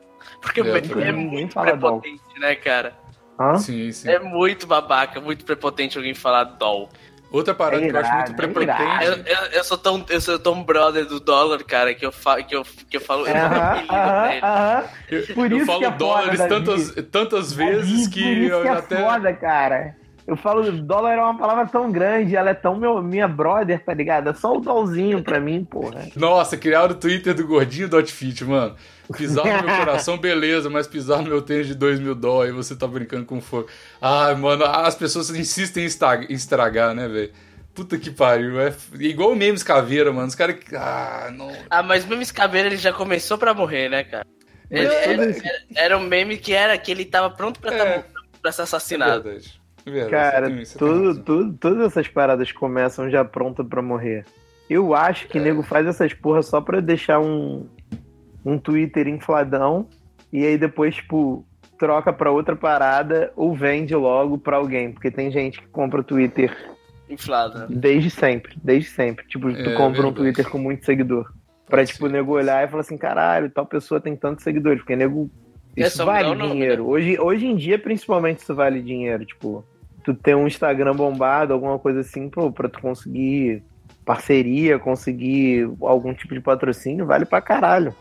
[0.40, 0.80] Porque É, é.
[0.80, 2.00] Ninguém muito fala doll.
[2.00, 2.92] prepotente, né, cara?
[3.38, 3.56] Hã?
[3.56, 4.08] Sim, sim.
[4.08, 6.88] É muito babaca, muito prepotente alguém falar doll.
[7.30, 8.82] Outra parada É que eu acho muito irado, é prepotente.
[8.82, 9.04] irado.
[9.04, 12.42] Eu, eu, eu sou tão, eu sou tão brother do dólar, cara, que eu, fa,
[12.42, 13.26] que eu, que eu falo.
[13.26, 13.74] Eu ligo aham,
[14.28, 14.40] nele.
[14.42, 14.84] aham.
[15.10, 18.62] Eu, Por eu isso falo que é dólares tantas, tantas vezes que por isso eu
[18.62, 19.02] que é até.
[19.02, 19.96] foda, cara.
[20.26, 23.94] Eu falo, dólar é uma palavra tão grande, ela é tão meu, minha brother, tá
[23.94, 24.28] ligado?
[24.30, 26.08] É só o dólarzinho pra mim, porra.
[26.16, 28.74] Nossa, criaram o Twitter do gordinho do outfit, mano.
[29.16, 32.56] Pisar no meu coração, beleza, mas pisar no meu tênis de 2 mil dólares e
[32.56, 33.68] você tá brincando com fogo.
[34.00, 37.32] Ai, mano, as pessoas insistem em estragar, né, velho?
[37.72, 38.58] Puta que pariu.
[38.60, 40.26] É igual o memes caveira, mano.
[40.26, 40.56] Os caras.
[40.74, 41.52] Ah, não.
[41.70, 44.26] Ah, mas o meme Caveira ele já começou pra morrer, né, cara?
[44.70, 45.34] Ele, era, era-
[45.76, 47.98] era um meme que era que ele tava pronto pra, É.
[47.98, 48.04] tá-
[48.42, 49.20] pra ser assassinado.
[49.28, 49.60] É verdade.
[50.10, 54.24] Cara, você tem tudo, tudo, todas essas paradas começam já pronta pra morrer.
[54.68, 57.68] Eu acho que nego faz essas porra só pra deixar um,
[58.44, 59.88] um Twitter infladão
[60.32, 61.46] e aí depois, tipo,
[61.78, 64.90] troca pra outra parada ou vende logo pra alguém.
[64.92, 66.52] Porque tem gente que compra Twitter
[67.08, 67.66] Inflado, né?
[67.70, 69.24] desde sempre, desde sempre.
[69.28, 70.14] Tipo, tu É, compra um verdade.
[70.16, 71.32] Twitter com muito seguidor.
[71.66, 74.42] Pra, Pode tipo, o ser, nego olhar e falar assim, caralho, tal pessoa tem tantos
[74.42, 74.80] seguidores.
[74.80, 75.30] Porque nego.
[75.76, 76.88] É Isso só vale mudar o nome, dinheiro.
[76.88, 79.24] Hoje, hoje em dia, principalmente, isso vale dinheiro.
[79.24, 79.64] Tipo,
[80.06, 83.64] tu ter um Instagram bombado, alguma coisa assim, pô, pra tu conseguir
[84.04, 87.92] parceria, conseguir algum tipo de patrocínio, vale pra caralho.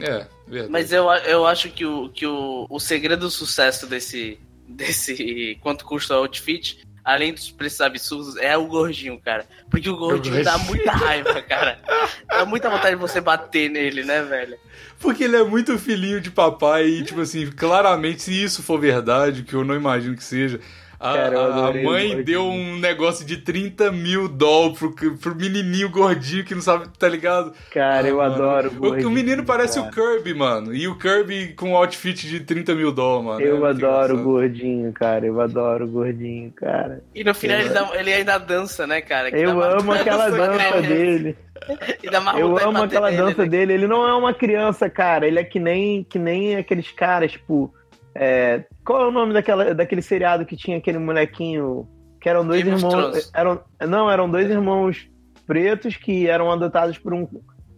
[0.00, 0.70] É, verdade.
[0.70, 5.84] Mas eu, eu acho que, o, que o, o segredo do sucesso desse, desse quanto
[5.84, 9.44] custa o outfit, além dos preços absurdos, é o gordinho, cara.
[9.68, 11.80] Porque o gordinho dá muita raiva, cara.
[12.28, 14.56] Dá muita vontade de você bater nele, né, velho?
[15.00, 19.42] Porque ele é muito filhinho de papai e, tipo assim, claramente, se isso for verdade,
[19.42, 20.60] que eu não imagino que seja,
[21.00, 25.34] A, Cara, eu a- o mãe deu um negócio de 30 mil doll pro, pro
[25.34, 27.54] menininho gordinho que não sabe, tá ligado?
[27.72, 28.34] Cara, eu Ah, mano.
[28.44, 29.90] adoro O, gordinho, o menino parece cara.
[29.90, 30.74] o Kirby, mano.
[30.74, 33.40] E o Kirby com um outfit de 30 mil doll, mano.
[33.40, 35.24] É Eu muito adoro o gordinho, cara.
[35.24, 37.02] Eu adoro o gordinho, cara.
[37.14, 39.30] E no final ele, dá- ele ainda dança, né, cara?
[39.30, 41.34] Que Eu amo aquela dança dele.
[42.38, 43.48] Eu amo aquela dança né?
[43.48, 43.72] dele.
[43.72, 45.26] Ele não é uma criança, cara.
[45.26, 47.72] Ele é que nem, que nem aqueles caras, tipo.
[48.14, 51.88] É, Qual é o nome daquela, daquele seriado que tinha aquele molequinho?
[52.20, 53.30] Que eram dois Game irmãos.
[53.34, 55.08] Eram, não, eram dois irmãos
[55.46, 57.26] pretos que eram adotados por um,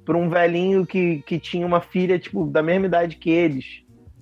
[0.04, 3.64] por um velhinho que, que tinha uma filha, tipo, da mesma idade que eles.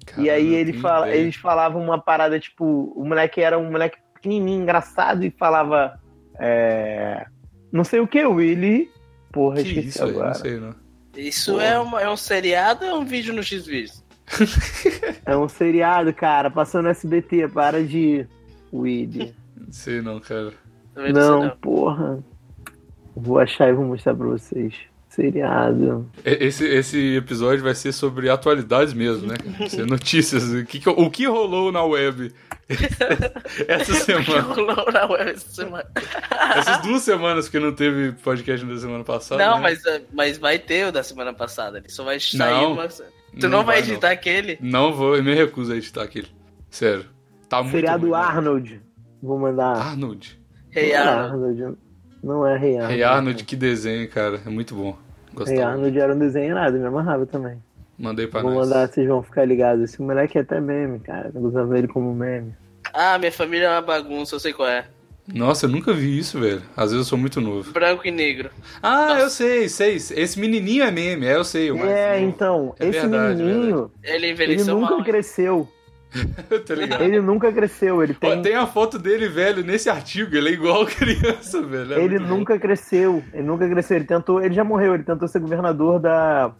[0.02, 3.98] e Caralho, aí ele fala, eles falavam uma parada, tipo, o moleque era um moleque
[4.14, 5.98] pequenininho, engraçado, e falava.
[6.38, 7.26] é,
[7.72, 8.90] não sei o que, Willy.
[9.32, 10.10] Porra, Que esqueci isso aí?
[10.10, 10.26] agora.
[10.28, 10.74] Não sei, não.
[11.16, 13.99] Isso é, uma- é um seriado ou é um vídeo no X-Videos?
[15.26, 18.26] É um seriado, cara, passou no SBT, para de.
[18.72, 19.34] Willy.
[19.56, 20.52] Não sei, não, cara.
[20.94, 21.56] Não Não, não.
[21.56, 22.22] porra.
[23.16, 24.74] Vou achar e vou mostrar pra vocês.
[25.08, 26.08] Seriado.
[26.24, 29.34] Esse, esse episódio vai ser sobre atualidades mesmo, né?
[29.68, 30.44] Ser notícias.
[30.52, 32.32] O que, que- o que rolou na web
[33.66, 34.40] essa semana?
[34.42, 35.84] Rolou na web essa semana.
[36.56, 39.44] Essas duas semanas que não teve podcast da semana passada.
[39.44, 39.62] Não, né?
[39.62, 41.78] mas, mas vai ter o da semana passada.
[41.78, 42.88] Ele só vai sair Não, uma.
[43.38, 44.58] Tu não, vai editar aquele?
[44.60, 46.28] Não vou, eu me recuso a editar aquele.
[46.68, 47.06] Sério.
[47.48, 48.18] Tá muito seriado ruim, né?
[48.18, 48.82] Arnold.
[49.22, 49.76] Vou mandar.
[49.76, 50.40] Arnold.
[50.70, 51.62] Rei Não é Arnold.
[51.62, 51.78] Arnold.
[52.22, 52.94] Não é Rei Arnold.
[52.94, 54.40] Rei Arnold, que desenho, cara.
[54.44, 54.90] É muito bom.
[54.92, 55.64] Rei Gostava.
[55.72, 57.62] Arnold era um desenho nada, me amarrava também.
[57.98, 58.68] Mandei pra Vou nós.
[58.68, 59.84] mandar, vocês vão ficar ligados.
[59.84, 61.30] Esse moleque é até meme, cara.
[61.30, 62.54] Tô usando ele como meme.
[62.92, 64.86] Ah, minha família é uma bagunça, eu sei qual é.
[65.34, 66.62] Nossa, eu nunca vi isso, velho.
[66.76, 67.70] Às vezes eu sou muito novo.
[67.72, 68.50] Branco e negro.
[68.82, 69.94] Ah, eu sei, sei.
[69.96, 71.70] Esse menininho é meme, é, eu sei.
[71.72, 75.04] Mas é, então, É esse verdade, menininho, Ele ele envelheceu nunca mal.
[75.04, 75.68] cresceu.
[76.66, 77.02] tá ligado?
[77.04, 78.02] Ele nunca cresceu.
[78.02, 78.42] Ele Ó, tem.
[78.42, 80.34] Tem a foto dele, velho, nesse artigo.
[80.34, 81.94] Ele é igual criança, velho.
[81.94, 82.36] É ele muito bom.
[82.38, 83.22] nunca cresceu.
[83.32, 83.96] Ele nunca cresceu.
[83.96, 84.42] Ele tentou.
[84.42, 84.94] Ele já morreu.
[84.94, 86.52] Ele tentou ser governador da.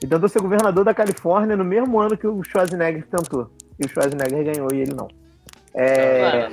[0.00, 3.50] Ele tentou ser governador da Califórnia no mesmo ano que o Schwarzenegger tentou.
[3.80, 5.08] E o Schwarzenegger ganhou e ele não.
[5.74, 6.48] É.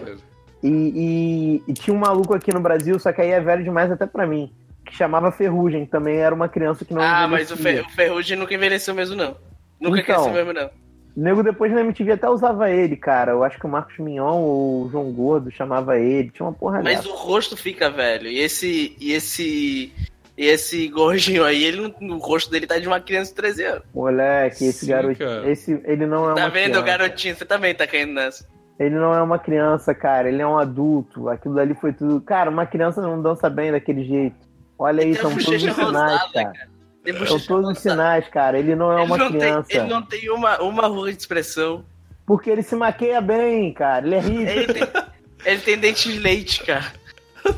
[0.68, 3.92] e, e- e tinha um maluco aqui no Brasil, só que aí é velho demais
[3.92, 4.52] até pra mim,
[4.86, 5.86] que chamava Ferrugem.
[5.86, 7.84] Também era uma criança que não Ah, mas o, envelhecia.
[7.84, 9.36] Fer- o Ferrugem nunca envelheceu mesmo, não.
[9.80, 10.16] Nunca Então.
[10.24, 10.68] cresceu mesmo, não.
[11.16, 13.32] O nego depois na MTV até usava ele, cara.
[13.32, 16.30] Eu acho que o Marcos Mignon ou o João Gordo chamava ele.
[16.30, 17.08] Tinha uma porra Mas dessa.
[17.10, 18.28] o rosto fica velho.
[18.28, 18.96] E esse.
[19.00, 19.94] E esse.
[20.38, 23.84] E esse gordinho aí, ele, o rosto dele tá de uma criança de 13 anos.
[23.94, 25.18] Moleque, esse Sim, garoto.
[25.18, 25.50] cara.
[25.50, 26.82] Esse, ele não é Tá uma vendo, criança.
[26.82, 27.36] garotinho?
[27.38, 28.46] Você também tá caindo nessa.
[28.80, 30.28] Ele não é uma criança, cara.
[30.28, 31.30] Ele é um adulto.
[31.30, 32.20] Aquilo dali foi tudo.
[32.22, 34.36] Cara, uma criança não dança bem daquele jeito.
[34.78, 36.54] Olha aí, Ele são todos os sinais, rosada, cara.
[37.06, 37.28] cara.
[37.28, 38.60] São todos os sinais, cara.
[38.60, 39.70] Ele não é Ele uma não criança.
[39.70, 41.86] Tem, ele não tem uma, uma rua de expressão.
[42.26, 44.06] Porque ele se maqueia bem, cara.
[44.06, 44.42] Ele é rico.
[44.52, 44.84] Ele tem,
[45.46, 46.92] ele tem dente de leite, cara.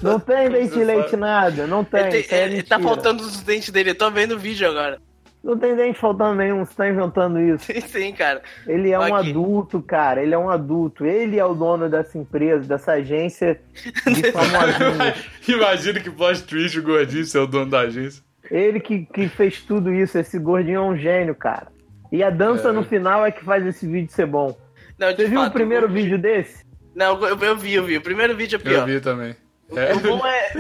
[0.04, 1.66] Não tem dente de leite nada.
[1.66, 2.02] Não tem.
[2.02, 3.92] Ele, tem- aí é ele tá faltando os dentes dele.
[3.92, 5.00] Eu tô vendo o vídeo agora.
[5.44, 6.66] Não tem dente faltando nenhum.
[6.66, 7.66] Você tá inventando isso.
[7.66, 8.42] Sim, sim, cara.
[8.66, 9.30] Ele é um Aqui.
[9.30, 10.22] adulto, cara.
[10.22, 11.06] Ele é um adulto.
[11.06, 13.60] Ele é o dono dessa empresa, dessa agência
[14.06, 15.26] de famosinhos.
[15.48, 18.22] Imagina que plot twist o gordinho ser o dono da agência.
[18.52, 20.18] Ele que, que fez tudo isso.
[20.18, 21.68] Esse gordinho é um gênio, cara.
[22.12, 22.72] E a dança É.
[22.72, 24.58] no final é que faz esse vídeo ser bom.
[24.98, 26.66] Não, Você viu fato, o primeiro o- vídeo desse?
[26.96, 27.98] Não, eu, eu vi, eu vi.
[27.98, 28.86] O primeiro vídeo é Eu pior.
[28.86, 29.36] vi também.
[29.76, 30.52] É, O bom é.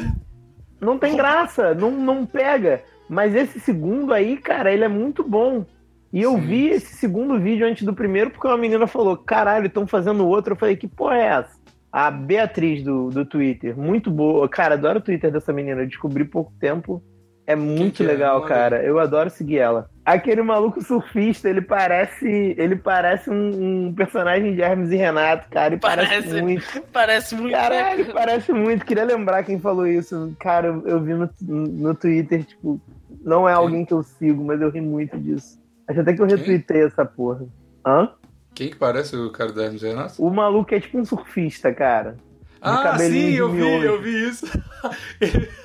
[0.79, 2.83] Não tem graça, não, não pega.
[3.09, 5.65] Mas esse segundo aí, cara, ele é muito bom.
[6.11, 6.41] E eu Sim.
[6.41, 10.53] vi esse segundo vídeo antes do primeiro porque uma menina falou: caralho, estão fazendo outro.
[10.53, 11.57] Eu falei: que porra é essa?
[11.91, 14.47] A Beatriz do, do Twitter, muito boa.
[14.47, 15.81] Cara, adoro o Twitter dessa menina.
[15.81, 17.01] Eu descobri pouco tempo.
[17.45, 18.07] É muito que é?
[18.07, 18.47] legal, Olha.
[18.47, 18.83] cara.
[18.83, 19.89] Eu adoro seguir ela.
[20.05, 22.53] Aquele maluco surfista, ele parece.
[22.57, 25.73] Ele parece um, um personagem de Hermes e Renato, cara.
[25.73, 26.41] E parece, Parece.
[26.41, 26.83] muito.
[26.91, 27.53] Parece muito.
[27.53, 28.85] Caralho, parece muito.
[28.85, 30.35] Queria lembrar quem falou isso.
[30.39, 32.81] Cara, eu, eu vi no, no Twitter, tipo,
[33.27, 35.59] não é alguém que eu sigo, mas eu ri muito disso.
[35.85, 37.45] Acho até que eu retuitei essa porra.
[37.85, 38.09] Hã?
[38.55, 40.25] Quem que parece o cara Hermes e Renato?
[40.25, 42.15] O maluco é tipo um surfista, cara.
[42.61, 43.85] Ah, sim, eu vi, miojo.
[43.85, 44.45] eu vi isso.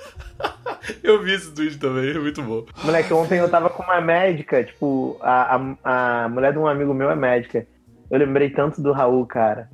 [1.02, 2.66] eu vi esse tweet também, é muito bom.
[2.84, 6.92] Moleque, ontem eu tava com uma médica, tipo, a, a, a mulher de um amigo
[6.92, 7.66] meu é médica.
[8.10, 9.70] Eu lembrei tanto do Raul, cara.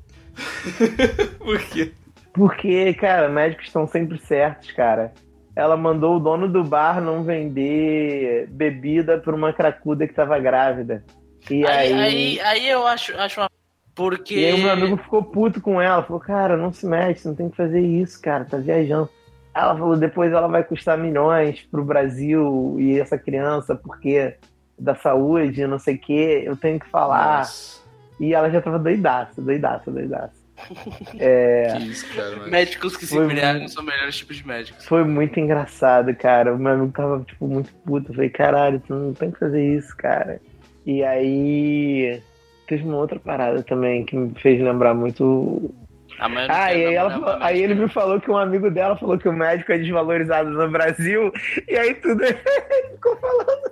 [1.41, 1.93] Por quê?
[2.35, 5.13] Porque, cara, médicos estão sempre certos, cara.
[5.59, 11.03] Ela mandou o dono do bar não vender bebida pra uma cracuda que tava grávida.
[11.51, 13.51] E Aí, aí, aí, aí eu acho, acho uma.
[13.93, 14.37] Porque.
[14.39, 16.05] e aí o meu amigo ficou puto com ela.
[16.05, 19.11] Falou, cara, não se mete, você não tem que fazer isso, cara, tá viajando.
[19.53, 24.37] Ela falou, depois ela vai custar milhões pro Brasil e essa criança, porque
[24.79, 27.39] da saúde, não sei o quê, eu tenho que falar.
[27.39, 27.83] Nossa.
[28.21, 30.38] E ela já tava doidaça, doidaça, doidaça.
[31.19, 32.37] É, Que isso, cara.
[32.39, 32.51] Mas...
[32.51, 34.85] Médicos que se Foi embriagam muito- são melhores tipos de médicos.
[34.87, 36.55] foi muito engraçado, cara.
[36.55, 38.11] O meu amigo tava, tipo, muito puto.
[38.11, 40.41] Eu falei, caralho, tu não tem que fazer isso, cara.
[40.87, 42.21] E aí.
[42.67, 45.75] Teve uma outra parada também que me fez lembrar muito.
[46.21, 49.33] Ah, e aí, ela, aí ele me falou que um amigo dela falou que o
[49.33, 51.33] médico é desvalorizado no Brasil.
[51.67, 52.37] E aí tudo ele
[52.95, 53.71] ficou falando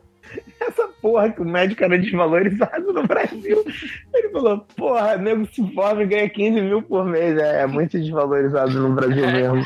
[0.69, 3.65] essa porra que o médico era desvalorizado no Brasil.
[4.15, 7.39] Ele falou, porra, nego se forma e ganha 15 mil por mês.
[7.39, 9.63] É, é muito desvalorizado no Brasil mesmo.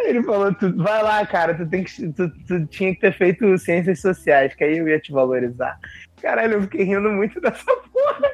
[0.00, 3.12] Aí ele falou, tu, vai lá, cara, tu, tem que, tu, tu tinha que ter
[3.16, 5.78] feito ciências sociais, que aí eu ia te valorizar.
[6.20, 8.30] Caralho, eu fiquei rindo muito dessa porra.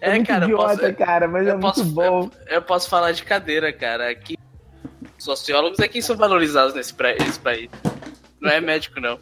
[0.00, 2.30] É, É, cara, eu idiota, posso, cara, mas é eu muito posso- bom.
[2.48, 4.10] eu posso falar de cadeira, cara.
[4.10, 4.38] Aqui,
[5.18, 7.68] sociólogos é quem são valorizados nesse, nesse país.
[8.42, 9.18] Não é médico, não.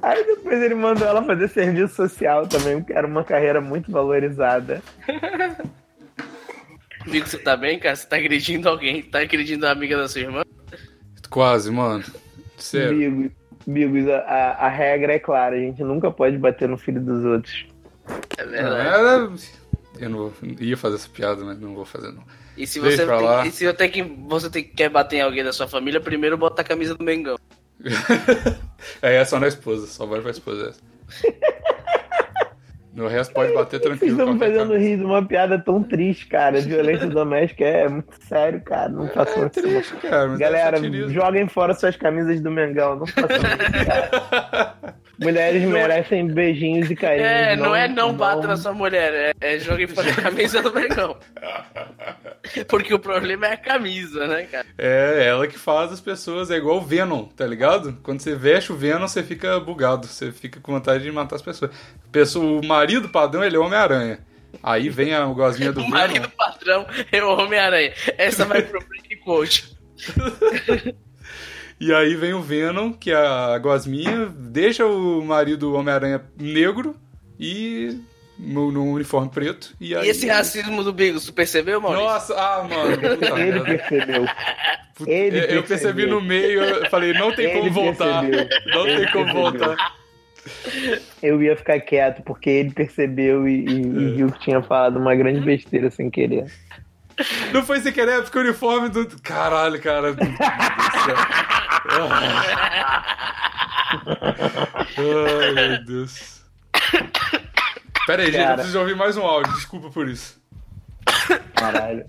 [0.00, 4.82] Aí depois ele mandou ela fazer serviço social também, que era uma carreira muito valorizada.
[7.06, 7.94] Digo, você tá bem, cara?
[7.96, 9.02] Você tá agredindo alguém?
[9.02, 10.42] Tá agredindo a amiga da sua irmã?
[11.28, 12.04] Quase, mano.
[12.56, 12.90] Sério.
[13.08, 13.32] Amigos,
[13.66, 17.24] amigos a, a- a regra é clara, a gente nunca pode bater no filho dos
[17.24, 17.66] outros.
[18.38, 19.50] É verdade.
[19.98, 20.32] Eu não vou...
[20.60, 22.22] ia fazer essa piada, mas não vou fazer, não.
[22.62, 23.40] E se você, lá.
[23.42, 26.00] tem, e se você, tem que, você tem, quer bater em alguém da sua família,
[26.00, 27.36] primeiro bota a camisa do Mengão.
[29.02, 30.80] é, é só na esposa, só vai pra esposa essa.
[32.94, 34.12] No resto pode bater Vocês tranquilo.
[34.12, 36.60] estão me qualquer fazendo rir de uma piada tão triste, cara.
[36.62, 38.90] Violência doméstica é muito sério, cara.
[38.90, 39.50] Não façam É isso.
[39.62, 40.36] triste, cara.
[40.36, 42.96] Galera, é joguem fora suas camisas do Mengão.
[42.96, 44.94] Não façam isso, cara.
[45.18, 47.28] Mulheres merecem beijinhos e carinhos.
[47.28, 50.72] É, não, é não bata na sua mulher, é, é jogue fora a camisa do
[50.72, 51.16] Mengão.
[52.68, 54.66] Porque o problema é a camisa, né, cara?
[54.76, 57.98] É, ela que faz as pessoas, é igual o Venom, tá ligado?
[58.02, 61.42] Quando você veste o Venom, você fica bugado, você fica com vontade de matar as
[61.42, 61.70] pessoas.
[62.10, 64.18] Pessoa- o marido padrão, ele é Homem-Aranha.
[64.62, 65.96] Aí vem a gosminha do O Venom.
[65.96, 67.92] marido patrão é o Homem-Aranha.
[68.18, 69.72] Essa vai pro Break Coach.
[71.84, 76.94] E aí vem o Venom, que é a gosminha, deixa o marido Homem-Aranha negro
[77.40, 77.98] e
[78.38, 79.74] no, no uniforme preto.
[79.80, 80.06] E, aí...
[80.06, 82.04] E esse racismo do Bigos, tu percebeu, Maurício?
[82.06, 82.96] Nossa, ah, mano.
[82.96, 84.26] Puta Ele percebeu.
[85.06, 86.08] Ele eu- eu percebi percebeu.
[86.08, 88.20] no meio, eu falei, não tem Ele como voltar.
[88.26, 88.48] percebeu.
[88.66, 89.42] Não Ele tem como percebeu.
[89.68, 89.94] voltar.
[91.22, 95.14] Eu ia ficar quieto, porque ele percebeu e, e- e viu que tinha falado uma
[95.16, 96.46] grande besteira sem querer.
[97.52, 99.06] Não foi sem querer, é porque o uniforme do.
[99.22, 100.14] Caralho, cara.
[104.98, 106.42] Ai, meu Deus.
[108.06, 109.52] Pera aí, gente, eu preciso ouvir mais um áudio.
[109.54, 110.40] Desculpa por isso.
[111.54, 112.04] Caralho.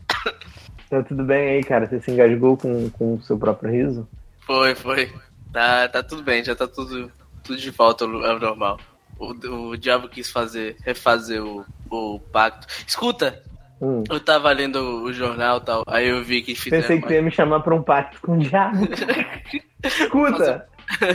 [0.90, 1.88] Tá tudo bem aí, cara?
[1.88, 4.08] Você se engasgou com, com o seu próprio riso?
[4.46, 5.12] Foi, foi.
[5.52, 7.12] Tá, tá tudo bem, já tá tudo,
[7.44, 8.80] tudo de volta ao ao normal.
[9.18, 12.68] O, o diabo quis fazer, refazer o, o pacto.
[12.88, 13.42] Escuta,
[13.84, 14.02] Hum.
[14.10, 16.82] eu tava lendo o jornal e tal, aí eu vi que fizeram.
[16.82, 18.88] Pensei que tu ia me chamar pra um pacto com o diabo.
[19.84, 20.70] Escuta,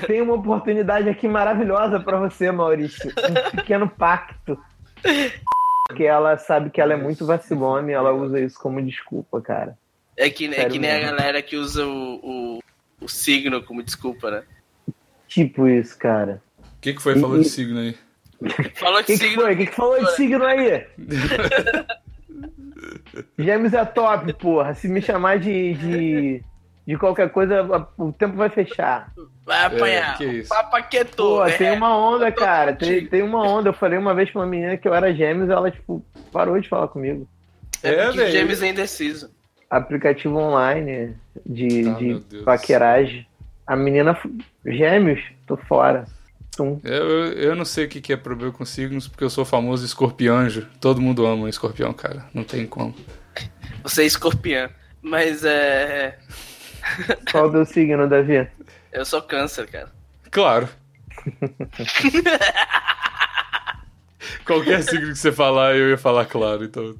[0.06, 3.10] tem uma oportunidade aqui maravilhosa pra você, Maurício.
[3.10, 4.58] Um pequeno pacto.
[5.86, 9.78] Porque ela sabe que ela é muito vacilona e ela usa isso como desculpa, cara.
[10.14, 12.58] É que, é que nem a galera que usa o, o,
[13.00, 14.42] o signo como desculpa, né?
[15.26, 16.42] Tipo isso, cara.
[16.60, 17.96] O que, que foi falando de signo aí?
[18.74, 19.42] Falou O de que, que signo.
[19.42, 19.54] foi?
[19.54, 20.86] O que, que falou de signo aí?
[23.38, 24.74] Gêmeos é top, porra.
[24.74, 26.42] Se me chamar de, de,
[26.86, 29.12] de qualquer coisa, o tempo vai fechar.
[29.44, 30.14] Vai apanhar.
[30.14, 30.48] É, que isso.
[30.48, 31.38] Papaquetou.
[31.38, 31.52] Pô, é.
[31.52, 32.74] tem uma onda, cara.
[32.74, 33.70] Tem, tem uma onda.
[33.70, 36.68] Eu falei uma vez pra uma menina que eu era gêmeos, ela, tipo, parou de
[36.68, 37.26] falar comigo.
[37.82, 38.30] É, É, porque.
[38.30, 39.30] James é indeciso.
[39.70, 41.14] Aplicativo online
[41.44, 43.26] de, Ah, de paqueragem.
[43.66, 44.18] A menina,
[44.64, 46.06] gêmeos, tô fora.
[46.58, 46.80] Tum.
[46.82, 50.66] Eu, eu, não sei o que, é problema com signos, porque eu sou famoso escorpianjo.
[50.80, 52.24] Todo mundo ama um escorpião, cara.
[52.34, 52.92] Não tem como.
[53.84, 54.68] Você é escorpião.
[55.00, 56.18] Mas é.
[57.30, 58.48] Qual o teu signo, Davi?
[58.90, 59.92] Eu sou câncer, cara.
[60.32, 60.68] Claro.
[64.44, 66.64] Qualquer signo que você falar, eu ia falar claro.
[66.64, 66.96] Então,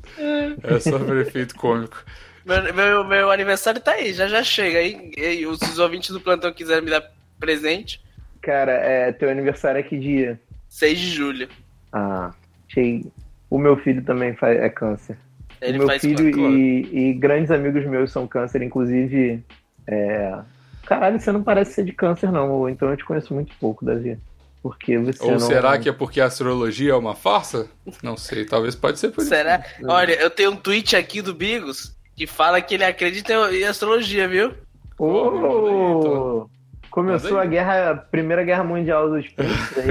[0.62, 2.04] é só por efeito cômico.
[2.44, 4.78] Meu, meu, meu aniversário tá aí, já já chega.
[4.78, 7.02] Aí, os, os ouvintes do plantão quiserem me dar
[7.40, 8.00] presente,
[8.48, 10.40] Cara, é, teu aniversário é que dia?
[10.70, 11.48] 6 de julho.
[11.92, 12.32] Ah,
[12.66, 13.04] achei.
[13.50, 15.18] O meu filho também fa- é câncer.
[15.60, 19.44] Ele o meu faz filho e, e grandes amigos meus são câncer, inclusive.
[19.86, 20.38] É...
[20.86, 22.50] Caralho, você não parece ser de câncer, não.
[22.50, 24.16] Ou então eu te conheço muito pouco, Davi.
[24.62, 25.40] Porque você Ou não.
[25.40, 27.68] será que é porque a astrologia é uma farsa?
[28.02, 29.28] Não sei, talvez pode ser por isso.
[29.28, 29.62] Será?
[29.84, 34.26] Olha, eu tenho um tweet aqui do Bigos que fala que ele acredita em astrologia,
[34.26, 34.54] viu?
[34.98, 36.57] Manda aí, Oh!
[36.90, 39.44] Começou a guerra, a Primeira Guerra Mundial dos é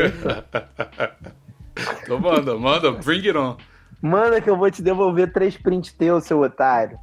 [0.08, 0.24] isso?
[2.02, 3.56] Então manda, manda, bring it on.
[4.02, 6.98] Manda que eu vou te devolver três prints teus, seu otário.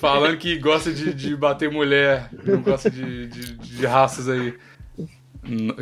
[0.00, 4.56] Falando que gosta de, de bater mulher, não gosta de, de, de raças aí.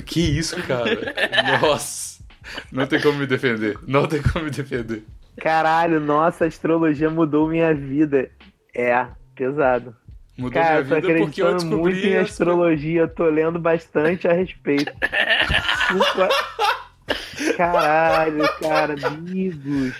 [0.04, 1.14] Que isso, cara?
[1.60, 2.22] Nossa.
[2.70, 3.78] Não tem como me defender.
[3.86, 5.04] Não tem como me defender.
[5.38, 8.30] Caralho, nossa, a astrologia mudou minha vida.
[8.74, 9.96] É, pesado.
[10.38, 14.28] Mudou Cara, minha vida porque eu acreditando muito descobri em astrologia, eu tô lendo bastante
[14.28, 14.92] a respeito.
[15.90, 16.28] Desculpa.
[17.56, 19.94] Caralho, cara, bigos.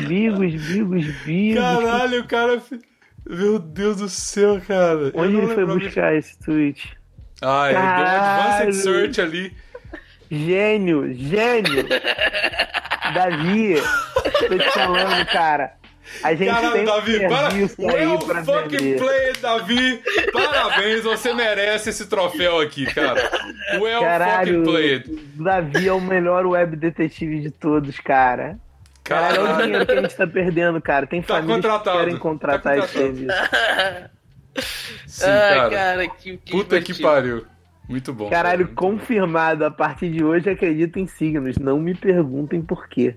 [0.00, 1.62] Bigos, bigos, bigos.
[1.62, 2.62] Caralho, o cara.
[3.28, 5.12] Meu Deus do céu, cara.
[5.14, 6.96] Onde ele foi buscar esse tweet?
[7.42, 9.52] Ah, ele deu um advanced search ali.
[10.30, 11.86] Gênio, gênio.
[13.12, 13.74] Davi,
[14.48, 15.74] tô te falando, cara.
[16.22, 17.48] A gente Caralho, tem um Davi, para.
[17.78, 18.98] Well pra fucking vender.
[18.98, 20.02] play, Davi.
[20.32, 23.30] Parabéns, você merece esse troféu aqui, cara.
[23.80, 25.02] Well Caralho, fucking play.
[25.34, 28.58] Davi é o melhor web detetive de todos, cara.
[29.04, 31.06] Caralho, olha o dinheiro que a gente tá perdendo, cara.
[31.06, 33.16] Tem Tá famílias contratado, que querem tá contratar esse contratado.
[33.16, 34.08] serviço.
[35.06, 35.70] Sim, Ai, cara.
[35.70, 37.08] cara, que, que Puta que divertido.
[37.08, 37.46] pariu.
[37.88, 38.28] Muito bom.
[38.28, 38.74] Caralho, cara.
[38.76, 39.64] confirmado.
[39.64, 41.56] A partir de hoje acredito em signos.
[41.56, 43.16] Não me perguntem por quê.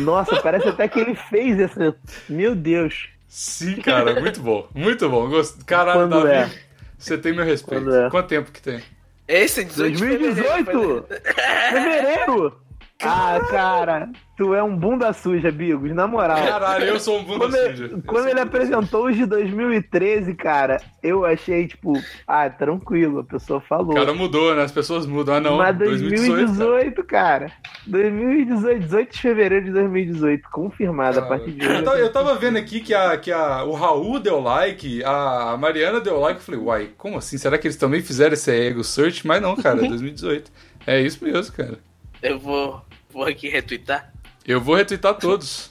[0.00, 1.94] Nossa, parece até que ele fez essa.
[2.28, 3.08] Meu Deus.
[3.28, 4.68] Sim, cara, muito bom.
[4.74, 5.28] Muito bom.
[5.28, 5.62] Gost...
[5.64, 6.50] Caralho, Quando Davi, é?
[6.96, 7.90] você tem meu respeito.
[7.92, 8.10] É?
[8.10, 8.82] Quanto tempo que tem?
[9.26, 11.06] Esse é 18 de fevereiro, 2018?
[11.70, 12.67] Fevereiro?
[13.00, 16.36] Ah, cara, tu é um bunda suja, Bigos, na moral.
[16.36, 17.84] Caralho, eu sou um bunda Quando, suja.
[17.84, 21.92] ele, quando ele apresentou os de 2013, cara, eu achei, tipo,
[22.26, 23.92] ah, tranquilo, a pessoa falou.
[23.92, 24.62] O cara mudou, né?
[24.64, 25.36] As pessoas mudam.
[25.36, 25.58] Ah, não.
[25.58, 26.46] Mas 2018.
[26.46, 27.52] 2018, cara.
[27.86, 31.36] 2018, 18 de fevereiro de 2018, confirmado a cara.
[31.36, 31.76] partir de hoje.
[31.76, 35.56] Eu tava, eu tava vendo aqui que, a, que a, o Raul deu like, a
[35.56, 36.40] Mariana deu like.
[36.40, 37.38] Eu falei, uai, como assim?
[37.38, 39.24] Será que eles também fizeram esse ego search?
[39.24, 40.50] Mas não, cara, 2018.
[40.84, 41.78] É isso mesmo, cara.
[42.20, 42.82] Eu vou,
[43.18, 44.12] vou aqui retweetar.
[44.46, 45.70] Eu vou retweetar todos.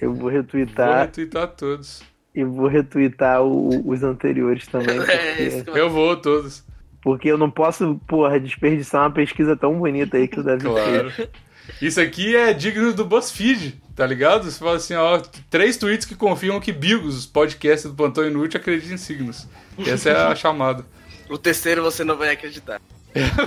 [0.00, 2.02] Eu vou Vou retweetar retweetar todos.
[2.34, 6.64] e vou retweetar o- os anteriores também, É isso porque, que eu- Eu vou todos.
[7.02, 11.10] porque eu não posso, porra, desperdiçar uma pesquisa tão bonita aí que o Davi Claro.
[11.10, 11.28] fez.
[11.80, 14.44] Isso aqui é digno do BuzzFeed, tá ligado?
[14.50, 15.18] Você fala assim, ó,
[15.48, 19.48] três tweets que confirmam que Bigos, os podcasts do Plantão Inútil, acreditam em signos.
[19.86, 20.84] Essa é a chamada.
[21.30, 22.80] O terceiro você não vai acreditar.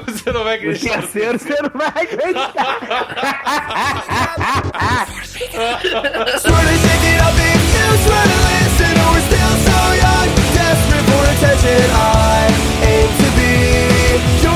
[0.07, 1.01] Você não vai O acreditar.
[1.01, 2.80] terceiro você não vai acreditar.
[6.39, 6.68] Swear
[14.41, 14.47] to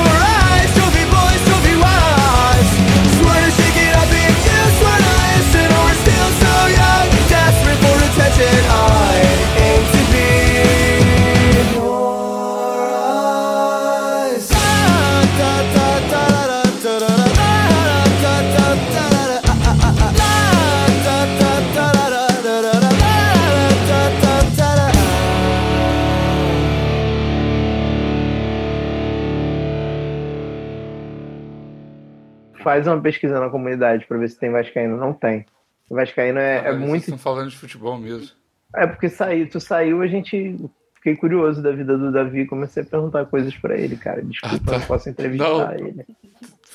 [32.62, 34.96] Faz uma pesquisa na comunidade pra ver se tem Vascaíno.
[34.96, 35.44] Não tem.
[35.90, 37.02] O Vascaíno é, é Caralho, vocês muito.
[37.02, 38.28] estão falando de futebol mesmo.
[38.76, 40.56] É porque saiu, tu saiu, a gente.
[40.94, 44.22] Fiquei curioso da vida do Davi e comecei a perguntar coisas pra ele, cara.
[44.22, 44.78] Desculpa, Ah, tá.
[44.78, 45.72] não posso entrevistar Não.
[45.74, 46.06] ele.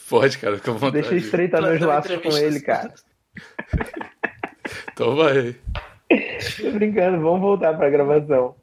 [0.10, 0.94] Pode, cara, fica à vontade.
[0.94, 2.94] Deixa eu estreitar meus laços com ele, cara.
[4.94, 5.56] Então vai.
[6.62, 8.56] Tô brincando, vamos voltar pra gravação.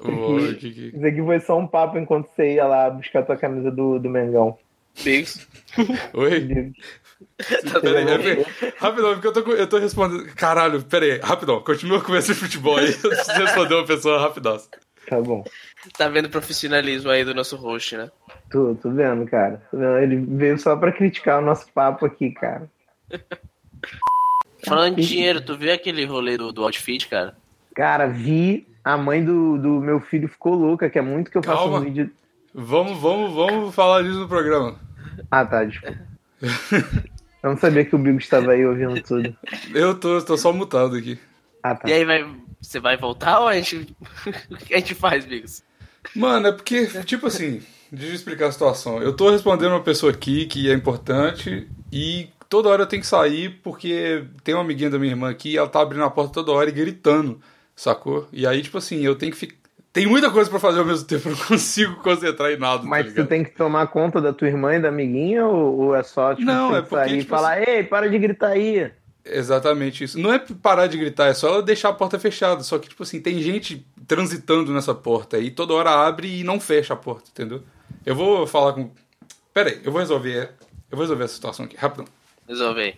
[0.00, 3.36] Ô, que- que- Isso aqui foi só um papo enquanto você ia lá buscar tua
[3.36, 4.58] camisa do, do Mengão.
[5.04, 5.46] Bigos.
[6.14, 6.72] Oi?
[7.82, 10.26] Peraí, é porque- rapidão, porque eu tô, com- eu tô respondendo.
[10.34, 12.86] Caralho, peraí, rapidão, continua com esse futebol aí.
[13.04, 14.68] Eu preciso responder uma pessoa rapidaço.
[15.08, 15.44] Tá bom.
[15.96, 18.10] Tá vendo o profissionalismo aí do nosso host, né?
[18.50, 19.62] Tô, tô vendo, cara.
[20.02, 22.68] Ele veio só pra criticar o nosso papo aqui, cara.
[24.66, 27.36] Falando de dinheiro, tu viu aquele rolê do, do outfit, cara?
[27.74, 28.66] Cara, vi.
[28.82, 31.78] A mãe do, do meu filho ficou louca, que é muito que eu faço Calma.
[31.78, 32.10] um vídeo.
[32.58, 34.80] Vamos, vamos, vamos falar disso no programa.
[35.30, 35.98] Ah, tá, desculpa.
[37.42, 39.36] eu não sabia que o Bigo estava aí ouvindo tudo.
[39.74, 41.18] Eu tô, tô só mutado aqui.
[41.62, 41.86] Ah, tá.
[41.86, 42.26] E aí, vai,
[42.58, 43.94] você vai voltar ou a gente.
[44.50, 45.62] o que a gente faz, Bigos?
[46.14, 47.60] Mano, é porque, tipo assim,
[47.92, 49.02] deixa eu explicar a situação.
[49.02, 53.08] Eu tô respondendo uma pessoa aqui que é importante e toda hora eu tenho que
[53.08, 56.32] sair porque tem uma amiguinha da minha irmã aqui e ela tá abrindo a porta
[56.32, 57.38] toda hora e gritando,
[57.74, 58.26] sacou?
[58.32, 59.65] E aí, tipo assim, eu tenho que ficar.
[59.96, 62.82] Tem muita coisa pra fazer ao mesmo tempo, eu não consigo concentrar em nada.
[62.82, 65.96] Mas tá tu tem que tomar conta da tua irmã e da amiguinha ou, ou
[65.96, 68.48] é só tipo, Não, é que porque, sair e tipo falar, ei, para de gritar
[68.48, 68.92] aí.
[69.24, 70.20] Exatamente isso.
[70.20, 72.62] Não é parar de gritar, é só ela deixar a porta fechada.
[72.62, 76.60] Só que, tipo assim, tem gente transitando nessa porta e toda hora abre e não
[76.60, 77.62] fecha a porta, entendeu?
[78.04, 78.90] Eu vou falar com.
[79.54, 80.50] Pera aí, eu vou resolver.
[80.90, 82.04] Eu vou resolver essa situação aqui, rapidão.
[82.46, 82.94] Resolve aí.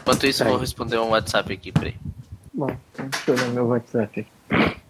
[0.00, 1.94] Enquanto isso, eu Tá vou responder um WhatsApp aqui, peraí.
[2.54, 4.80] Bom, deixa eu olhar meu WhatsApp aqui.